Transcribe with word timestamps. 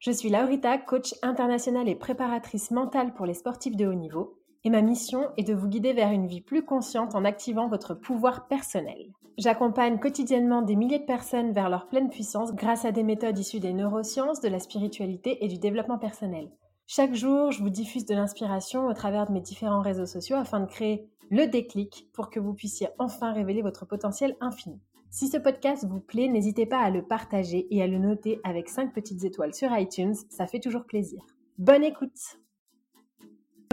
Je 0.00 0.12
suis 0.12 0.30
Laurita, 0.30 0.78
coach 0.78 1.12
internationale 1.22 1.88
et 1.88 1.96
préparatrice 1.96 2.70
mentale 2.70 3.12
pour 3.14 3.26
les 3.26 3.34
sportifs 3.34 3.74
de 3.74 3.84
haut 3.84 3.94
niveau, 3.94 4.38
et 4.62 4.70
ma 4.70 4.80
mission 4.80 5.28
est 5.36 5.42
de 5.42 5.54
vous 5.54 5.66
guider 5.66 5.92
vers 5.92 6.12
une 6.12 6.28
vie 6.28 6.40
plus 6.40 6.64
consciente 6.64 7.16
en 7.16 7.24
activant 7.24 7.68
votre 7.68 7.94
pouvoir 7.94 8.46
personnel. 8.46 9.12
J'accompagne 9.38 9.98
quotidiennement 9.98 10.62
des 10.62 10.76
milliers 10.76 11.00
de 11.00 11.04
personnes 11.04 11.50
vers 11.50 11.68
leur 11.68 11.88
pleine 11.88 12.10
puissance 12.10 12.54
grâce 12.54 12.84
à 12.84 12.92
des 12.92 13.02
méthodes 13.02 13.40
issues 13.40 13.58
des 13.58 13.72
neurosciences, 13.72 14.40
de 14.40 14.48
la 14.48 14.60
spiritualité 14.60 15.44
et 15.44 15.48
du 15.48 15.58
développement 15.58 15.98
personnel. 15.98 16.48
Chaque 16.86 17.14
jour, 17.14 17.50
je 17.50 17.60
vous 17.60 17.70
diffuse 17.70 18.06
de 18.06 18.14
l'inspiration 18.14 18.86
au 18.86 18.94
travers 18.94 19.26
de 19.26 19.32
mes 19.32 19.40
différents 19.40 19.82
réseaux 19.82 20.06
sociaux 20.06 20.36
afin 20.36 20.60
de 20.60 20.66
créer 20.66 21.08
le 21.28 21.46
déclic 21.46 22.06
pour 22.12 22.30
que 22.30 22.38
vous 22.38 22.54
puissiez 22.54 22.88
enfin 23.00 23.32
révéler 23.32 23.62
votre 23.62 23.84
potentiel 23.84 24.36
infini. 24.40 24.80
Si 25.10 25.28
ce 25.28 25.38
podcast 25.38 25.86
vous 25.86 26.00
plaît, 26.00 26.28
n'hésitez 26.28 26.66
pas 26.66 26.80
à 26.80 26.90
le 26.90 27.02
partager 27.02 27.66
et 27.70 27.82
à 27.82 27.86
le 27.86 27.98
noter 27.98 28.40
avec 28.44 28.68
5 28.68 28.92
petites 28.92 29.24
étoiles 29.24 29.54
sur 29.54 29.74
iTunes, 29.76 30.14
ça 30.28 30.46
fait 30.46 30.60
toujours 30.60 30.84
plaisir. 30.84 31.24
Bonne 31.56 31.82
écoute 31.82 32.38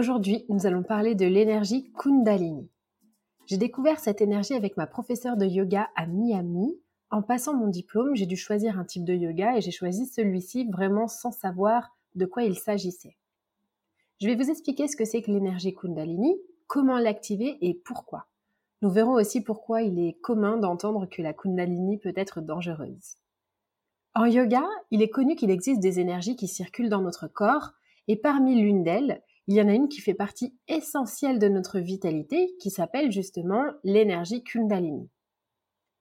Aujourd'hui, 0.00 0.46
nous 0.48 0.66
allons 0.66 0.82
parler 0.82 1.14
de 1.14 1.26
l'énergie 1.26 1.92
Kundalini. 1.92 2.70
J'ai 3.44 3.58
découvert 3.58 4.00
cette 4.00 4.22
énergie 4.22 4.54
avec 4.54 4.78
ma 4.78 4.86
professeure 4.86 5.36
de 5.36 5.44
yoga 5.44 5.88
à 5.94 6.06
Miami. 6.06 6.80
En 7.10 7.22
passant 7.22 7.54
mon 7.54 7.68
diplôme, 7.68 8.16
j'ai 8.16 8.26
dû 8.26 8.36
choisir 8.36 8.78
un 8.78 8.84
type 8.84 9.04
de 9.04 9.14
yoga 9.14 9.56
et 9.56 9.60
j'ai 9.60 9.70
choisi 9.70 10.06
celui-ci 10.06 10.66
vraiment 10.70 11.06
sans 11.06 11.32
savoir 11.32 11.96
de 12.14 12.24
quoi 12.24 12.44
il 12.44 12.56
s'agissait. 12.56 13.16
Je 14.22 14.26
vais 14.26 14.36
vous 14.36 14.50
expliquer 14.50 14.88
ce 14.88 14.96
que 14.96 15.04
c'est 15.04 15.20
que 15.20 15.30
l'énergie 15.30 15.74
Kundalini, 15.74 16.34
comment 16.66 16.98
l'activer 16.98 17.58
et 17.60 17.74
pourquoi. 17.74 18.26
Nous 18.82 18.90
verrons 18.90 19.14
aussi 19.14 19.40
pourquoi 19.40 19.82
il 19.82 19.98
est 19.98 20.20
commun 20.20 20.58
d'entendre 20.58 21.06
que 21.06 21.22
la 21.22 21.32
Kundalini 21.32 21.98
peut 21.98 22.12
être 22.14 22.40
dangereuse. 22.40 23.16
En 24.14 24.24
yoga, 24.24 24.64
il 24.90 25.02
est 25.02 25.10
connu 25.10 25.36
qu'il 25.36 25.50
existe 25.50 25.80
des 25.80 26.00
énergies 26.00 26.36
qui 26.36 26.48
circulent 26.48 26.88
dans 26.88 27.02
notre 27.02 27.26
corps, 27.28 27.72
et 28.08 28.16
parmi 28.16 28.54
l'une 28.54 28.82
d'elles, 28.82 29.22
il 29.46 29.54
y 29.54 29.62
en 29.62 29.68
a 29.68 29.74
une 29.74 29.88
qui 29.88 30.00
fait 30.00 30.14
partie 30.14 30.56
essentielle 30.68 31.38
de 31.38 31.48
notre 31.48 31.78
vitalité, 31.78 32.54
qui 32.58 32.70
s'appelle 32.70 33.12
justement 33.12 33.64
l'énergie 33.84 34.42
Kundalini. 34.42 35.08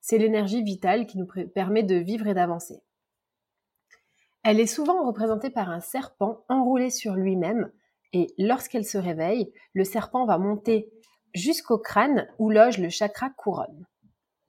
C'est 0.01 0.17
l'énergie 0.17 0.63
vitale 0.63 1.07
qui 1.07 1.17
nous 1.17 1.27
permet 1.53 1.83
de 1.83 1.95
vivre 1.95 2.27
et 2.27 2.33
d'avancer. 2.33 2.81
Elle 4.43 4.59
est 4.59 4.67
souvent 4.67 5.05
représentée 5.05 5.49
par 5.49 5.69
un 5.69 5.79
serpent 5.79 6.45
enroulé 6.49 6.89
sur 6.89 7.15
lui-même, 7.15 7.71
et 8.13 8.27
lorsqu'elle 8.37 8.85
se 8.85 8.97
réveille, 8.97 9.51
le 9.73 9.83
serpent 9.83 10.25
va 10.25 10.37
monter 10.37 10.89
jusqu'au 11.35 11.77
crâne 11.77 12.27
où 12.39 12.49
loge 12.49 12.79
le 12.79 12.89
chakra 12.89 13.29
couronne. 13.29 13.85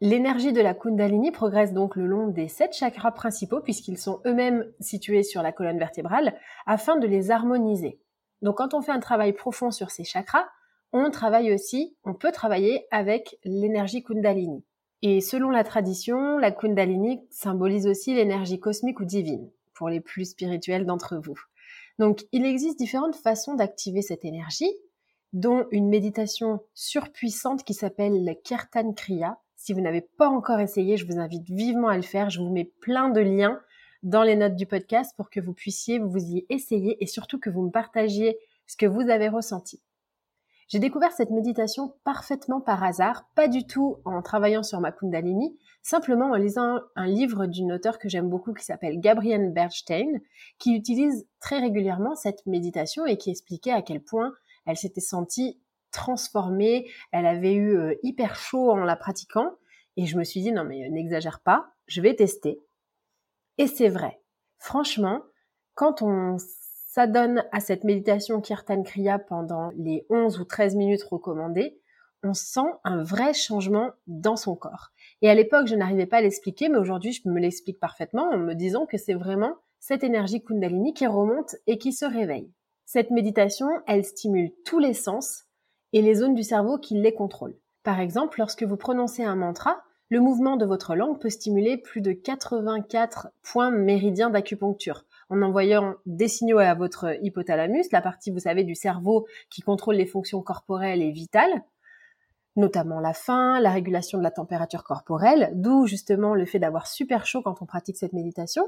L'énergie 0.01 0.53
de 0.53 0.61
la 0.61 0.75
Kundalini 0.75 1.33
progresse 1.33 1.73
donc 1.73 1.97
le 1.97 2.07
long 2.07 2.29
des 2.29 2.49
sept 2.49 2.75
chakras 2.75 3.13
principaux 3.13 3.61
puisqu'ils 3.61 3.99
sont 3.99 4.21
eux-mêmes 4.27 4.65
situés 4.79 5.23
sur 5.23 5.43
la 5.43 5.53
colonne 5.53 5.79
vertébrale 5.79 6.39
afin 6.67 6.97
de 6.97 7.07
les 7.07 7.31
harmoniser. 7.31 7.99
Donc 8.43 8.59
quand 8.59 8.75
on 8.75 8.83
fait 8.83 8.93
un 8.93 9.01
travail 9.01 9.33
profond 9.33 9.71
sur 9.71 9.91
ces 9.91 10.05
chakras, 10.05 10.47
on 10.93 11.11
travaille 11.11 11.53
aussi, 11.53 11.97
on 12.05 12.15
peut 12.15 12.31
travailler 12.31 12.87
avec 12.91 13.39
l'énergie 13.45 14.05
Kundalini. 14.05 14.65
Et 15.03 15.21
selon 15.21 15.51
la 15.51 15.65
tradition, 15.65 16.39
la 16.39 16.53
Kundalini 16.53 17.21
symbolise 17.31 17.87
aussi 17.87 18.15
l'énergie 18.15 18.61
cosmique 18.61 19.01
ou 19.01 19.05
divine, 19.05 19.51
pour 19.75 19.89
les 19.89 20.01
plus 20.01 20.31
spirituels 20.31 20.87
d'entre 20.87 21.17
vous. 21.17 21.39
Donc 21.99 22.27
il 22.33 22.45
existe 22.45 22.79
différentes 22.79 23.17
façons 23.17 23.55
d'activer 23.55 24.03
cette 24.03 24.25
énergie, 24.25 24.71
dont 25.37 25.67
une 25.71 25.91
méditation 25.91 26.61
surpuissante 26.73 27.63
qui 27.63 27.75
s'appelle 27.75 28.25
la 28.25 28.35
Kirtan 28.35 28.95
Kriya. 28.95 29.39
Si 29.55 29.75
vous 29.75 29.83
n'avez 29.83 30.01
pas 30.01 30.31
encore 30.31 30.61
essayé, 30.61 30.97
je 30.97 31.07
vous 31.07 31.19
invite 31.19 31.45
vivement 31.51 31.89
à 31.89 31.97
le 31.97 32.03
faire. 32.03 32.31
Je 32.31 32.41
vous 32.41 32.51
mets 32.51 32.73
plein 32.81 33.11
de 33.11 33.21
liens 33.21 33.61
dans 34.03 34.23
les 34.23 34.35
notes 34.35 34.57
du 34.57 34.65
podcast 34.65 35.13
pour 35.15 35.29
que 35.29 35.39
vous 35.39 35.53
puissiez 35.53 35.99
vous 35.99 36.17
y 36.17 36.47
essayer 36.49 36.97
et 37.05 37.07
surtout 37.07 37.39
que 37.39 37.51
vous 37.51 37.61
me 37.61 37.71
partagiez 37.71 38.39
ce 38.67 38.79
que 38.79 38.87
vous 38.87 39.11
avez 39.11 39.29
ressenti. 39.29 39.83
J'ai 40.69 40.79
découvert 40.79 41.13
cette 41.13 41.31
méditation 41.31 41.93
parfaitement 42.03 42.63
par 42.63 42.83
hasard, 42.83 43.29
pas 43.35 43.47
du 43.47 43.67
tout 43.67 43.99
en 44.07 44.23
travaillant 44.23 44.63
sur 44.63 44.81
ma 44.81 44.91
Kundalini, 44.91 45.59
simplement 45.83 46.31
en 46.31 46.37
lisant 46.37 46.81
un 46.97 47.07
livre 47.07 47.45
d'une 47.45 47.73
auteure 47.73 47.99
que 47.99 48.09
j'aime 48.09 48.31
beaucoup 48.31 48.55
qui 48.55 48.65
s'appelle 48.65 49.01
Gabrielle 49.01 49.53
Bernstein, 49.53 50.19
qui 50.59 50.75
utilise 50.75 51.29
très 51.41 51.59
régulièrement 51.59 52.15
cette 52.15 52.47
méditation 52.47 53.05
et 53.05 53.19
qui 53.19 53.31
expliquait 53.31 53.73
à 53.73 53.83
quel 53.83 54.03
point 54.03 54.33
elle 54.67 54.77
s'était 54.77 55.01
sentie 55.01 55.61
transformée, 55.93 56.91
elle 57.13 57.27
avait 57.27 57.55
eu 57.55 57.77
euh, 57.77 57.95
hyper 58.03 58.37
chaud 58.37 58.71
en 58.71 58.85
la 58.85 58.97
pratiquant, 58.97 59.53
et 59.97 60.07
je 60.07 60.19
me 60.19 60.25
suis 60.25 60.43
dit 60.43 60.53
non 60.53 60.65
mais 60.65 60.89
n'exagère 60.91 61.41
pas, 61.41 61.73
je 61.87 62.01
vais 62.01 62.15
tester. 62.15 62.61
Et 63.59 63.67
c'est 63.67 63.89
vrai. 63.89 64.21
Franchement, 64.59 65.23
quand 65.75 66.03
on 66.03 66.37
s'adonne 66.39 67.45
à 67.53 67.61
cette 67.61 67.85
méditation 67.85 68.41
Kirtan 68.41 68.83
Kriya 68.83 69.19
pendant 69.19 69.71
les 69.77 70.07
11 70.11 70.41
ou 70.41 70.45
13 70.45 70.77
minutes 70.77 71.05
recommandées, 71.05 71.79
on 72.23 72.35
sent 72.35 72.69
un 72.85 73.03
vrai 73.03 73.35
changement 73.35 73.93
dans 74.07 74.37
son 74.37 74.57
corps. 74.57 74.93
Et 75.23 75.31
à 75.31 75.35
l'époque, 75.35 75.67
je 75.67 75.75
n'arrivais 75.75 76.07
pas 76.07 76.19
à 76.19 76.23
l'expliquer, 76.23 76.69
mais 76.69 76.79
aujourd'hui, 76.79 77.13
je 77.13 77.29
me 77.29 77.39
l'explique 77.39 77.79
parfaitement 77.79 78.31
en 78.31 78.39
me 78.39 78.55
disant 78.55 78.87
que 78.87 78.99
c'est 78.99 79.15
vraiment 79.15 79.55
cette 79.79 80.05
énergie 80.05 80.43
Kundalini 80.43 80.95
qui 80.95 81.07
remonte 81.07 81.57
et 81.67 81.79
qui 81.79 81.93
se 81.93 82.05
réveille. 82.05 82.51
Cette 82.89 83.11
méditation, 83.11 83.69
elle 83.89 84.05
stimule 84.05 84.53
tous 84.65 84.79
les 84.79 84.95
sens 84.95 85.47
et 85.93 86.01
les 86.03 86.15
zones 86.15 86.37
du 86.37 86.45
cerveau 86.45 86.79
qui 86.79 86.95
les 86.95 87.13
contrôlent. 87.13 87.59
Par 87.83 87.99
exemple, 87.99 88.39
lorsque 88.39 88.63
vous 88.63 88.77
prononcez 88.77 89.25
un 89.25 89.35
mantra, 89.35 89.83
le 90.09 90.21
mouvement 90.21 90.57
de 90.57 90.65
votre 90.65 90.95
langue 90.95 91.19
peut 91.19 91.29
stimuler 91.29 91.79
plus 91.79 92.01
de 92.01 92.13
84 92.13 93.31
points 93.43 93.73
méridiens 93.73 94.31
d'acupuncture 94.31 95.05
en 95.31 95.43
envoyant 95.43 95.97
des 96.07 96.29
signaux 96.29 96.59
à 96.59 96.75
votre 96.75 97.17
hypothalamus, 97.25 97.91
la 97.91 98.01
partie, 98.01 98.31
vous 98.31 98.39
savez, 98.39 98.63
du 98.63 98.77
cerveau 98.77 99.27
qui 99.51 99.63
contrôle 99.63 99.97
les 99.97 100.07
fonctions 100.07 100.41
corporelles 100.41 101.03
et 101.03 101.11
vitales, 101.11 101.65
notamment 102.55 103.01
la 103.01 103.15
faim, 103.15 103.59
la 103.59 103.73
régulation 103.73 104.17
de 104.17 104.23
la 104.23 104.31
température 104.31 104.85
corporelle, 104.85 105.51
d'où 105.55 105.87
justement 105.87 106.35
le 106.37 106.47
fait 106.47 106.61
d'avoir 106.61 106.87
super 106.87 107.27
chaud 107.27 107.43
quand 107.43 107.61
on 107.63 107.67
pratique 107.67 107.97
cette 107.97 108.13
méditation, 108.13 108.63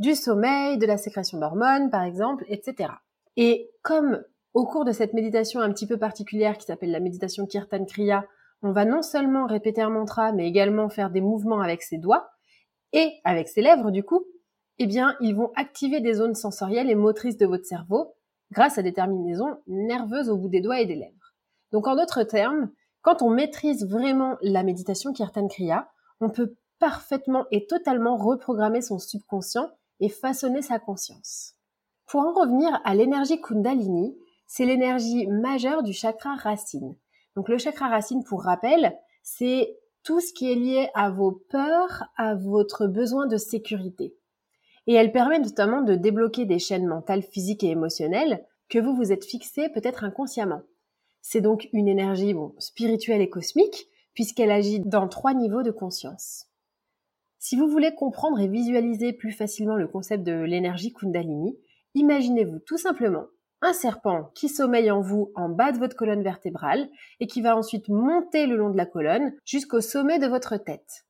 du 0.00 0.16
sommeil, 0.16 0.78
de 0.78 0.86
la 0.86 0.96
sécrétion 0.96 1.38
d'hormones 1.38 1.90
par 1.90 2.02
exemple, 2.02 2.44
etc. 2.48 2.88
Et 3.36 3.70
comme 3.82 4.22
au 4.54 4.66
cours 4.66 4.84
de 4.84 4.92
cette 4.92 5.14
méditation 5.14 5.60
un 5.60 5.72
petit 5.72 5.86
peu 5.86 5.98
particulière 5.98 6.58
qui 6.58 6.66
s'appelle 6.66 6.90
la 6.90 7.00
méditation 7.00 7.46
Kirtan 7.46 7.84
Kriya, 7.84 8.26
on 8.62 8.72
va 8.72 8.84
non 8.84 9.02
seulement 9.02 9.46
répéter 9.46 9.82
un 9.82 9.90
mantra, 9.90 10.32
mais 10.32 10.46
également 10.46 10.88
faire 10.88 11.10
des 11.10 11.20
mouvements 11.20 11.60
avec 11.60 11.82
ses 11.82 11.98
doigts 11.98 12.30
et 12.92 13.12
avec 13.24 13.48
ses 13.48 13.62
lèvres 13.62 13.90
du 13.90 14.04
coup, 14.04 14.24
eh 14.78 14.86
bien, 14.86 15.16
ils 15.20 15.34
vont 15.34 15.52
activer 15.56 16.00
des 16.00 16.14
zones 16.14 16.34
sensorielles 16.34 16.90
et 16.90 16.94
motrices 16.94 17.36
de 17.36 17.46
votre 17.46 17.66
cerveau 17.66 18.14
grâce 18.50 18.78
à 18.78 18.82
des 18.82 18.92
terminaisons 18.92 19.58
nerveuses 19.66 20.28
au 20.28 20.36
bout 20.36 20.48
des 20.48 20.60
doigts 20.60 20.80
et 20.80 20.86
des 20.86 20.94
lèvres. 20.94 21.34
Donc, 21.72 21.86
en 21.86 21.96
d'autres 21.96 22.22
termes, 22.22 22.70
quand 23.00 23.22
on 23.22 23.30
maîtrise 23.30 23.88
vraiment 23.88 24.36
la 24.42 24.62
méditation 24.62 25.12
Kirtan 25.12 25.48
Kriya, 25.48 25.88
on 26.20 26.30
peut 26.30 26.54
parfaitement 26.78 27.46
et 27.50 27.66
totalement 27.66 28.16
reprogrammer 28.16 28.82
son 28.82 28.98
subconscient 28.98 29.70
et 30.00 30.08
façonner 30.08 30.62
sa 30.62 30.78
conscience. 30.78 31.54
Pour 32.12 32.20
en 32.20 32.34
revenir 32.34 32.78
à 32.84 32.94
l'énergie 32.94 33.40
Kundalini, 33.40 34.14
c'est 34.46 34.66
l'énergie 34.66 35.26
majeure 35.28 35.82
du 35.82 35.94
chakra 35.94 36.34
racine. 36.34 36.94
Donc 37.36 37.48
le 37.48 37.56
chakra 37.56 37.88
racine, 37.88 38.22
pour 38.22 38.42
rappel, 38.42 38.94
c'est 39.22 39.78
tout 40.02 40.20
ce 40.20 40.34
qui 40.34 40.52
est 40.52 40.56
lié 40.56 40.90
à 40.92 41.08
vos 41.08 41.32
peurs, 41.48 42.04
à 42.18 42.34
votre 42.34 42.86
besoin 42.86 43.26
de 43.26 43.38
sécurité. 43.38 44.14
Et 44.86 44.92
elle 44.92 45.10
permet 45.10 45.38
notamment 45.38 45.80
de 45.80 45.94
débloquer 45.94 46.44
des 46.44 46.58
chaînes 46.58 46.86
mentales, 46.86 47.22
physiques 47.22 47.64
et 47.64 47.70
émotionnelles 47.70 48.44
que 48.68 48.78
vous 48.78 48.94
vous 48.94 49.10
êtes 49.10 49.24
fixées 49.24 49.70
peut-être 49.70 50.04
inconsciemment. 50.04 50.60
C'est 51.22 51.40
donc 51.40 51.70
une 51.72 51.88
énergie 51.88 52.34
spirituelle 52.58 53.22
et 53.22 53.30
cosmique 53.30 53.88
puisqu'elle 54.12 54.50
agit 54.50 54.80
dans 54.80 55.08
trois 55.08 55.32
niveaux 55.32 55.62
de 55.62 55.70
conscience. 55.70 56.44
Si 57.38 57.56
vous 57.56 57.68
voulez 57.68 57.94
comprendre 57.94 58.38
et 58.38 58.48
visualiser 58.48 59.14
plus 59.14 59.32
facilement 59.32 59.76
le 59.76 59.88
concept 59.88 60.24
de 60.24 60.42
l'énergie 60.42 60.92
Kundalini, 60.92 61.56
imaginez-vous 61.94 62.60
tout 62.60 62.78
simplement 62.78 63.26
un 63.62 63.72
serpent 63.72 64.30
qui 64.34 64.48
sommeille 64.48 64.90
en 64.90 65.00
vous 65.00 65.30
en 65.36 65.48
bas 65.48 65.72
de 65.72 65.78
votre 65.78 65.96
colonne 65.96 66.22
vertébrale 66.22 66.88
et 67.20 67.26
qui 67.26 67.40
va 67.40 67.56
ensuite 67.56 67.88
monter 67.88 68.46
le 68.46 68.56
long 68.56 68.70
de 68.70 68.76
la 68.76 68.86
colonne 68.86 69.32
jusqu'au 69.44 69.80
sommet 69.80 70.18
de 70.18 70.26
votre 70.26 70.56
tête. 70.56 71.06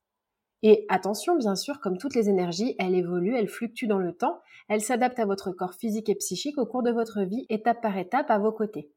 Et 0.61 0.85
attention, 0.87 1.35
bien 1.35 1.55
sûr, 1.55 1.81
comme 1.81 1.97
toutes 1.97 2.15
les 2.15 2.29
énergies, 2.29 2.75
elle 2.79 2.95
évolue, 2.95 3.35
elle 3.35 3.49
fluctue 3.49 3.85
dans 3.85 3.97
le 3.97 4.13
temps, 4.13 4.39
elle 4.69 4.81
s'adapte 4.81 5.19
à 5.19 5.25
votre 5.25 5.51
corps 5.51 5.73
physique 5.73 6.07
et 6.07 6.15
psychique 6.15 6.57
au 6.57 6.65
cours 6.65 6.83
de 6.83 6.91
votre 6.91 7.21
vie, 7.23 7.45
étape 7.49 7.81
par 7.81 7.97
étape, 7.97 8.31
à 8.31 8.37
vos 8.37 8.53
côtés. 8.53 8.89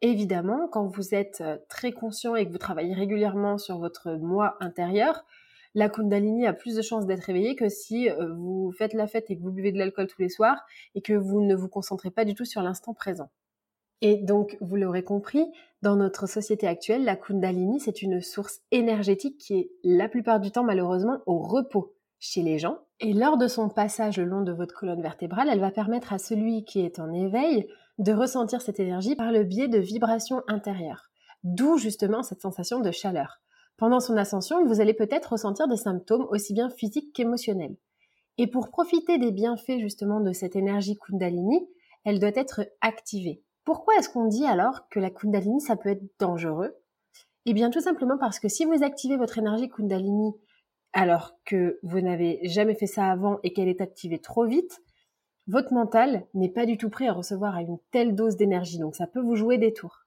Évidemment, 0.00 0.66
quand 0.68 0.86
vous 0.86 1.14
êtes 1.14 1.42
euh, 1.42 1.58
très 1.68 1.92
conscient 1.92 2.34
et 2.34 2.46
que 2.46 2.52
vous 2.52 2.58
travaillez 2.58 2.94
régulièrement 2.94 3.58
sur 3.58 3.78
votre 3.78 4.12
moi 4.12 4.56
intérieur, 4.60 5.26
la 5.74 5.88
Kundalini 5.88 6.46
a 6.46 6.52
plus 6.52 6.74
de 6.74 6.82
chances 6.82 7.06
d'être 7.06 7.24
réveillée 7.24 7.56
que 7.56 7.68
si 7.68 8.10
euh, 8.10 8.34
vous 8.34 8.72
faites 8.72 8.92
la 8.92 9.06
fête 9.06 9.30
et 9.30 9.36
que 9.36 9.42
vous 9.42 9.52
buvez 9.52 9.72
de 9.72 9.78
l'alcool 9.78 10.06
tous 10.06 10.20
les 10.20 10.28
soirs 10.28 10.64
et 10.94 11.02
que 11.02 11.12
vous 11.12 11.40
ne 11.40 11.54
vous 11.54 11.68
concentrez 11.68 12.10
pas 12.10 12.24
du 12.24 12.34
tout 12.34 12.44
sur 12.44 12.62
l'instant 12.62 12.94
présent. 12.94 13.30
Et 14.02 14.16
donc, 14.16 14.56
vous 14.60 14.76
l'aurez 14.76 15.04
compris, 15.04 15.44
dans 15.82 15.96
notre 15.96 16.26
société 16.26 16.66
actuelle, 16.66 17.04
la 17.04 17.16
Kundalini, 17.16 17.80
c'est 17.80 18.02
une 18.02 18.20
source 18.20 18.60
énergétique 18.70 19.38
qui 19.38 19.54
est 19.58 19.70
la 19.84 20.08
plupart 20.08 20.40
du 20.40 20.50
temps 20.50 20.64
malheureusement 20.64 21.18
au 21.26 21.38
repos 21.38 21.94
chez 22.18 22.42
les 22.42 22.58
gens. 22.58 22.78
Et 23.00 23.12
lors 23.12 23.36
de 23.36 23.46
son 23.46 23.68
passage 23.68 24.18
le 24.18 24.24
long 24.24 24.42
de 24.42 24.52
votre 24.52 24.74
colonne 24.74 25.02
vertébrale, 25.02 25.48
elle 25.50 25.60
va 25.60 25.70
permettre 25.70 26.12
à 26.12 26.18
celui 26.18 26.64
qui 26.64 26.80
est 26.80 26.98
en 26.98 27.12
éveil 27.12 27.66
de 27.98 28.12
ressentir 28.12 28.62
cette 28.62 28.80
énergie 28.80 29.16
par 29.16 29.32
le 29.32 29.44
biais 29.44 29.68
de 29.68 29.78
vibrations 29.78 30.42
intérieures. 30.48 31.10
D'où 31.44 31.78
justement 31.78 32.22
cette 32.22 32.40
sensation 32.40 32.80
de 32.80 32.90
chaleur. 32.90 33.40
Pendant 33.80 34.00
son 34.00 34.18
ascension, 34.18 34.66
vous 34.66 34.82
allez 34.82 34.92
peut-être 34.92 35.32
ressentir 35.32 35.66
des 35.66 35.78
symptômes 35.78 36.26
aussi 36.28 36.52
bien 36.52 36.68
physiques 36.68 37.14
qu'émotionnels. 37.14 37.76
Et 38.36 38.46
pour 38.46 38.68
profiter 38.68 39.16
des 39.16 39.32
bienfaits 39.32 39.78
justement 39.78 40.20
de 40.20 40.34
cette 40.34 40.54
énergie 40.54 40.98
Kundalini, 40.98 41.66
elle 42.04 42.18
doit 42.18 42.28
être 42.34 42.60
activée. 42.82 43.42
Pourquoi 43.64 43.94
est-ce 43.96 44.10
qu'on 44.10 44.26
dit 44.26 44.44
alors 44.44 44.86
que 44.90 45.00
la 45.00 45.08
Kundalini, 45.08 45.62
ça 45.62 45.76
peut 45.76 45.88
être 45.88 46.04
dangereux? 46.18 46.76
Eh 47.46 47.54
bien 47.54 47.70
tout 47.70 47.80
simplement 47.80 48.18
parce 48.18 48.38
que 48.38 48.48
si 48.48 48.66
vous 48.66 48.82
activez 48.82 49.16
votre 49.16 49.38
énergie 49.38 49.70
Kundalini 49.70 50.34
alors 50.92 51.32
que 51.46 51.78
vous 51.82 52.02
n'avez 52.02 52.40
jamais 52.42 52.74
fait 52.74 52.86
ça 52.86 53.06
avant 53.06 53.38
et 53.44 53.54
qu'elle 53.54 53.68
est 53.68 53.80
activée 53.80 54.18
trop 54.18 54.44
vite, 54.44 54.82
votre 55.46 55.72
mental 55.72 56.26
n'est 56.34 56.50
pas 56.50 56.66
du 56.66 56.76
tout 56.76 56.90
prêt 56.90 57.08
à 57.08 57.14
recevoir 57.14 57.56
une 57.56 57.78
telle 57.92 58.14
dose 58.14 58.36
d'énergie, 58.36 58.78
donc 58.78 58.94
ça 58.94 59.06
peut 59.06 59.22
vous 59.22 59.36
jouer 59.36 59.56
des 59.56 59.72
tours. 59.72 60.00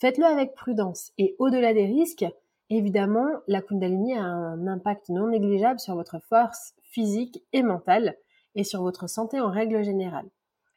Faites-le 0.00 0.24
avec 0.24 0.52
prudence 0.54 1.12
et 1.16 1.36
au-delà 1.38 1.72
des 1.72 1.86
risques, 1.86 2.26
Évidemment, 2.70 3.28
la 3.48 3.62
Kundalini 3.62 4.14
a 4.14 4.22
un 4.22 4.68
impact 4.68 5.08
non 5.08 5.28
négligeable 5.28 5.80
sur 5.80 5.96
votre 5.96 6.20
force 6.20 6.74
physique 6.84 7.42
et 7.52 7.64
mentale 7.64 8.16
et 8.54 8.62
sur 8.62 8.82
votre 8.82 9.08
santé 9.08 9.40
en 9.40 9.50
règle 9.50 9.82
générale. 9.82 10.30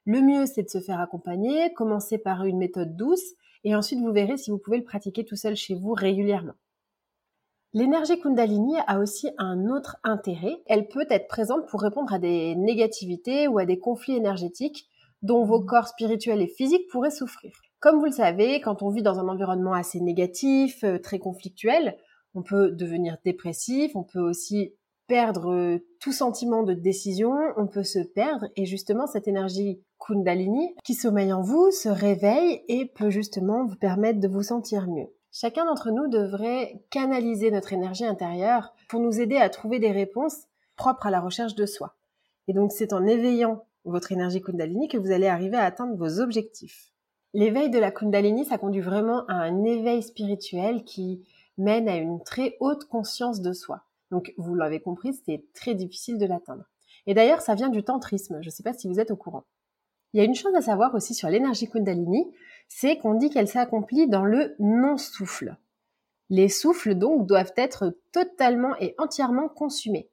Le 0.06 0.22
mieux, 0.22 0.48
c'est 0.48 0.64
de 0.64 0.70
se 0.70 0.82
faire 0.82 1.00
accompagner, 1.00 1.72
commencer 1.74 2.18
par 2.18 2.46
une 2.46 2.58
méthode 2.58 2.96
douce 2.96 3.36
et 3.64 3.76
ensuite 3.76 4.00
vous 4.00 4.12
verrez 4.12 4.38
si 4.38 4.50
vous 4.50 4.58
pouvez 4.58 4.78
le 4.78 4.84
pratiquer 4.84 5.24
tout 5.24 5.36
seul 5.36 5.56
chez 5.56 5.76
vous 5.76 5.94
régulièrement. 5.94 6.56
L'énergie 7.74 8.20
Kundalini 8.20 8.76
a 8.88 9.00
aussi 9.00 9.30
un 9.38 9.68
autre 9.68 9.98
intérêt. 10.04 10.62
Elle 10.66 10.88
peut 10.88 11.08
être 11.10 11.28
présente 11.28 11.68
pour 11.68 11.82
répondre 11.82 12.12
à 12.12 12.20
des 12.20 12.56
négativités 12.56 13.48
ou 13.48 13.60
à 13.60 13.66
des 13.66 13.80
conflits 13.80 14.16
énergétiques 14.16 14.88
dont 15.22 15.44
vos 15.44 15.64
corps 15.64 15.88
spirituels 15.88 16.42
et 16.42 16.48
physiques 16.48 16.88
pourraient 16.90 17.12
souffrir. 17.12 17.52
Comme 17.84 18.00
vous 18.00 18.06
le 18.06 18.12
savez, 18.12 18.62
quand 18.62 18.82
on 18.82 18.92
vit 18.92 19.02
dans 19.02 19.20
un 19.20 19.28
environnement 19.28 19.74
assez 19.74 20.00
négatif, 20.00 20.86
euh, 20.86 21.00
très 21.00 21.20
conflictuel, 21.20 21.98
on 22.34 22.42
peut 22.42 22.72
devenir 22.72 23.18
dépressif, 23.26 23.94
on 23.94 24.06
peut 24.06 24.22
aussi 24.22 24.74
perdre 25.08 25.52
euh, 25.52 25.86
tout 26.00 26.14
sentiment 26.14 26.64
de 26.64 26.74
décision, 26.74 27.34
on 27.58 27.68
peut 27.68 27.84
se 27.84 28.00
perdre 28.00 28.48
et 28.56 28.66
justement 28.66 29.06
cette 29.06 29.28
énergie 29.28 29.84
Kundalini 30.00 30.74
qui 30.86 30.94
sommeille 30.94 31.34
en 31.34 31.42
vous 31.42 31.72
se 31.72 31.90
réveille 31.90 32.62
et 32.70 32.86
peut 32.86 33.10
justement 33.10 33.66
vous 33.66 33.76
permettre 33.76 34.22
de 34.22 34.30
vous 34.30 34.44
sentir 34.44 34.88
mieux. 34.88 35.14
Chacun 35.34 35.66
d'entre 35.66 35.92
nous 35.92 36.08
devrait 36.08 36.86
canaliser 36.90 37.52
notre 37.52 37.74
énergie 37.74 38.06
intérieure 38.06 38.74
pour 38.88 39.02
nous 39.02 39.20
aider 39.20 39.36
à 39.36 39.50
trouver 39.50 39.80
des 39.80 39.92
réponses 39.92 40.46
propres 40.78 41.08
à 41.08 41.12
la 41.12 41.20
recherche 41.20 41.56
de 41.56 41.66
soi. 41.66 41.98
Et 42.48 42.54
donc 42.54 42.72
c'est 42.72 42.94
en 42.94 43.06
éveillant 43.06 43.66
votre 43.84 44.14
énergie 44.14 44.42
Kundalini 44.42 44.88
que 44.88 44.98
vous 44.98 45.12
allez 45.12 45.28
arriver 45.28 45.58
à 45.58 45.66
atteindre 45.66 45.98
vos 45.98 46.22
objectifs. 46.22 46.93
L'éveil 47.34 47.70
de 47.72 47.80
la 47.80 47.92
Kundalini, 47.92 48.46
ça 48.46 48.60
conduit 48.60 48.82
vraiment 48.82 49.26
à 49.28 49.34
un 49.34 49.64
éveil 49.64 50.04
spirituel 50.04 50.84
qui 50.84 51.26
mène 51.58 51.90
à 51.90 51.96
une 51.96 52.22
très 52.22 52.58
haute 52.60 52.86
conscience 52.86 53.42
de 53.42 53.54
soi. 53.54 53.82
Donc, 54.12 54.34
vous 54.38 54.54
l'avez 54.54 54.80
compris, 54.80 55.20
c'est 55.26 55.44
très 55.54 55.74
difficile 55.74 56.20
de 56.20 56.28
l'atteindre. 56.28 56.66
Et 57.08 57.16
d'ailleurs, 57.16 57.42
ça 57.42 57.56
vient 57.56 57.70
du 57.70 57.84
tantrisme. 57.84 58.40
Je 58.42 58.48
ne 58.48 58.52
sais 58.52 58.62
pas 58.62 58.74
si 58.74 58.88
vous 58.88 59.00
êtes 59.00 59.10
au 59.10 59.16
courant. 59.16 59.46
Il 60.14 60.20
y 60.20 60.22
a 60.22 60.26
une 60.26 60.36
chose 60.36 60.54
à 60.54 60.62
savoir 60.62 60.94
aussi 60.94 61.16
sur 61.16 61.28
l'énergie 61.28 61.68
Kundalini, 61.68 62.32
c'est 62.68 62.98
qu'on 62.98 63.16
dit 63.16 63.32
qu'elle 63.32 63.48
s'accomplit 63.48 64.08
dans 64.08 64.26
le 64.26 64.56
non-souffle. 64.60 65.58
Les 66.30 66.50
souffles, 66.50 66.94
donc, 66.94 67.26
doivent 67.26 67.54
être 67.58 67.98
totalement 68.12 68.76
et 68.80 68.94
entièrement 69.00 69.50
consumés. 69.50 70.10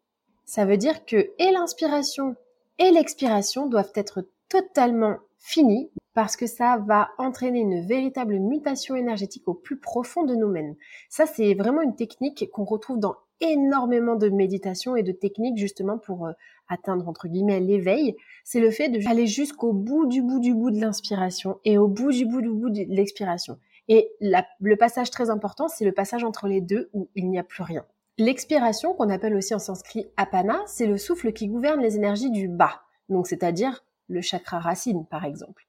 Ça 0.47 0.65
veut 0.65 0.79
dire 0.79 1.05
que 1.05 1.31
et 1.39 1.53
l'inspiration 1.53 2.35
et 2.79 2.91
l'expiration 2.91 3.67
doivent 3.67 3.93
être 3.95 4.27
totalement 4.49 5.19
finies 5.41 5.91
parce 6.15 6.37
que 6.37 6.47
ça 6.47 6.79
va 6.87 7.09
entraîner 7.19 7.61
une 7.61 7.87
véritable 7.87 8.39
mutation 8.39 8.95
énergétique 8.95 9.49
au 9.49 9.55
plus 9.55 9.79
profond 9.79 10.25
de 10.25 10.35
nous-mêmes. 10.35 10.77
Ça, 11.09 11.27
c'est 11.27 11.55
vraiment 11.55 11.83
une 11.83 11.97
technique 11.97 12.51
qu'on 12.53 12.65
retrouve 12.65 13.01
dans 13.01 13.17
énormément 13.41 14.17
de 14.17 14.29
méditation 14.29 14.97
et 14.97 15.03
de 15.03 15.13
techniques 15.13 15.57
justement 15.57 15.99
pour 15.99 16.27
euh, 16.27 16.33
atteindre 16.69 17.09
entre 17.09 17.27
guillemets 17.27 17.61
l'éveil. 17.61 18.17
C'est 18.45 18.61
le 18.61 18.71
fait 18.71 18.91
d'aller 18.91 19.27
jusqu'au 19.27 19.73
bout 19.73 20.07
du 20.07 20.21
bout 20.21 20.41
du 20.41 20.55
bout 20.55 20.71
de 20.71 20.81
l'inspiration 20.81 21.59
et 21.65 21.79
au 21.79 21.89
bout 21.89 22.13
du 22.13 22.27
bout 22.27 22.43
du 22.43 22.51
bout 22.51 22.71
de 22.71 22.85
l'expiration. 22.89 23.59
Et 23.89 24.13
le 24.21 24.77
passage 24.77 25.11
très 25.11 25.31
important, 25.31 25.69
c'est 25.69 25.85
le 25.85 25.93
passage 25.93 26.23
entre 26.23 26.47
les 26.47 26.61
deux 26.61 26.91
où 26.93 27.09
il 27.17 27.29
n'y 27.29 27.39
a 27.39 27.43
plus 27.43 27.63
rien. 27.63 27.85
L'expiration, 28.19 28.93
qu'on 28.95 29.09
appelle 29.09 29.35
aussi 29.35 29.55
en 29.55 29.59
sanskrit 29.59 30.07
apana, 30.17 30.61
c'est 30.67 30.87
le 30.87 30.99
souffle 30.99 31.33
qui 31.33 31.49
gouverne 31.49 31.81
les 31.81 31.97
énergies 31.97 32.31
du 32.31 32.47
bas, 32.47 32.83
donc 33.09 33.27
c'est-à-dire 33.27 33.83
le 34.11 34.21
chakra 34.21 34.61
racine 34.61 35.07
par 35.07 35.25
exemple 35.25 35.67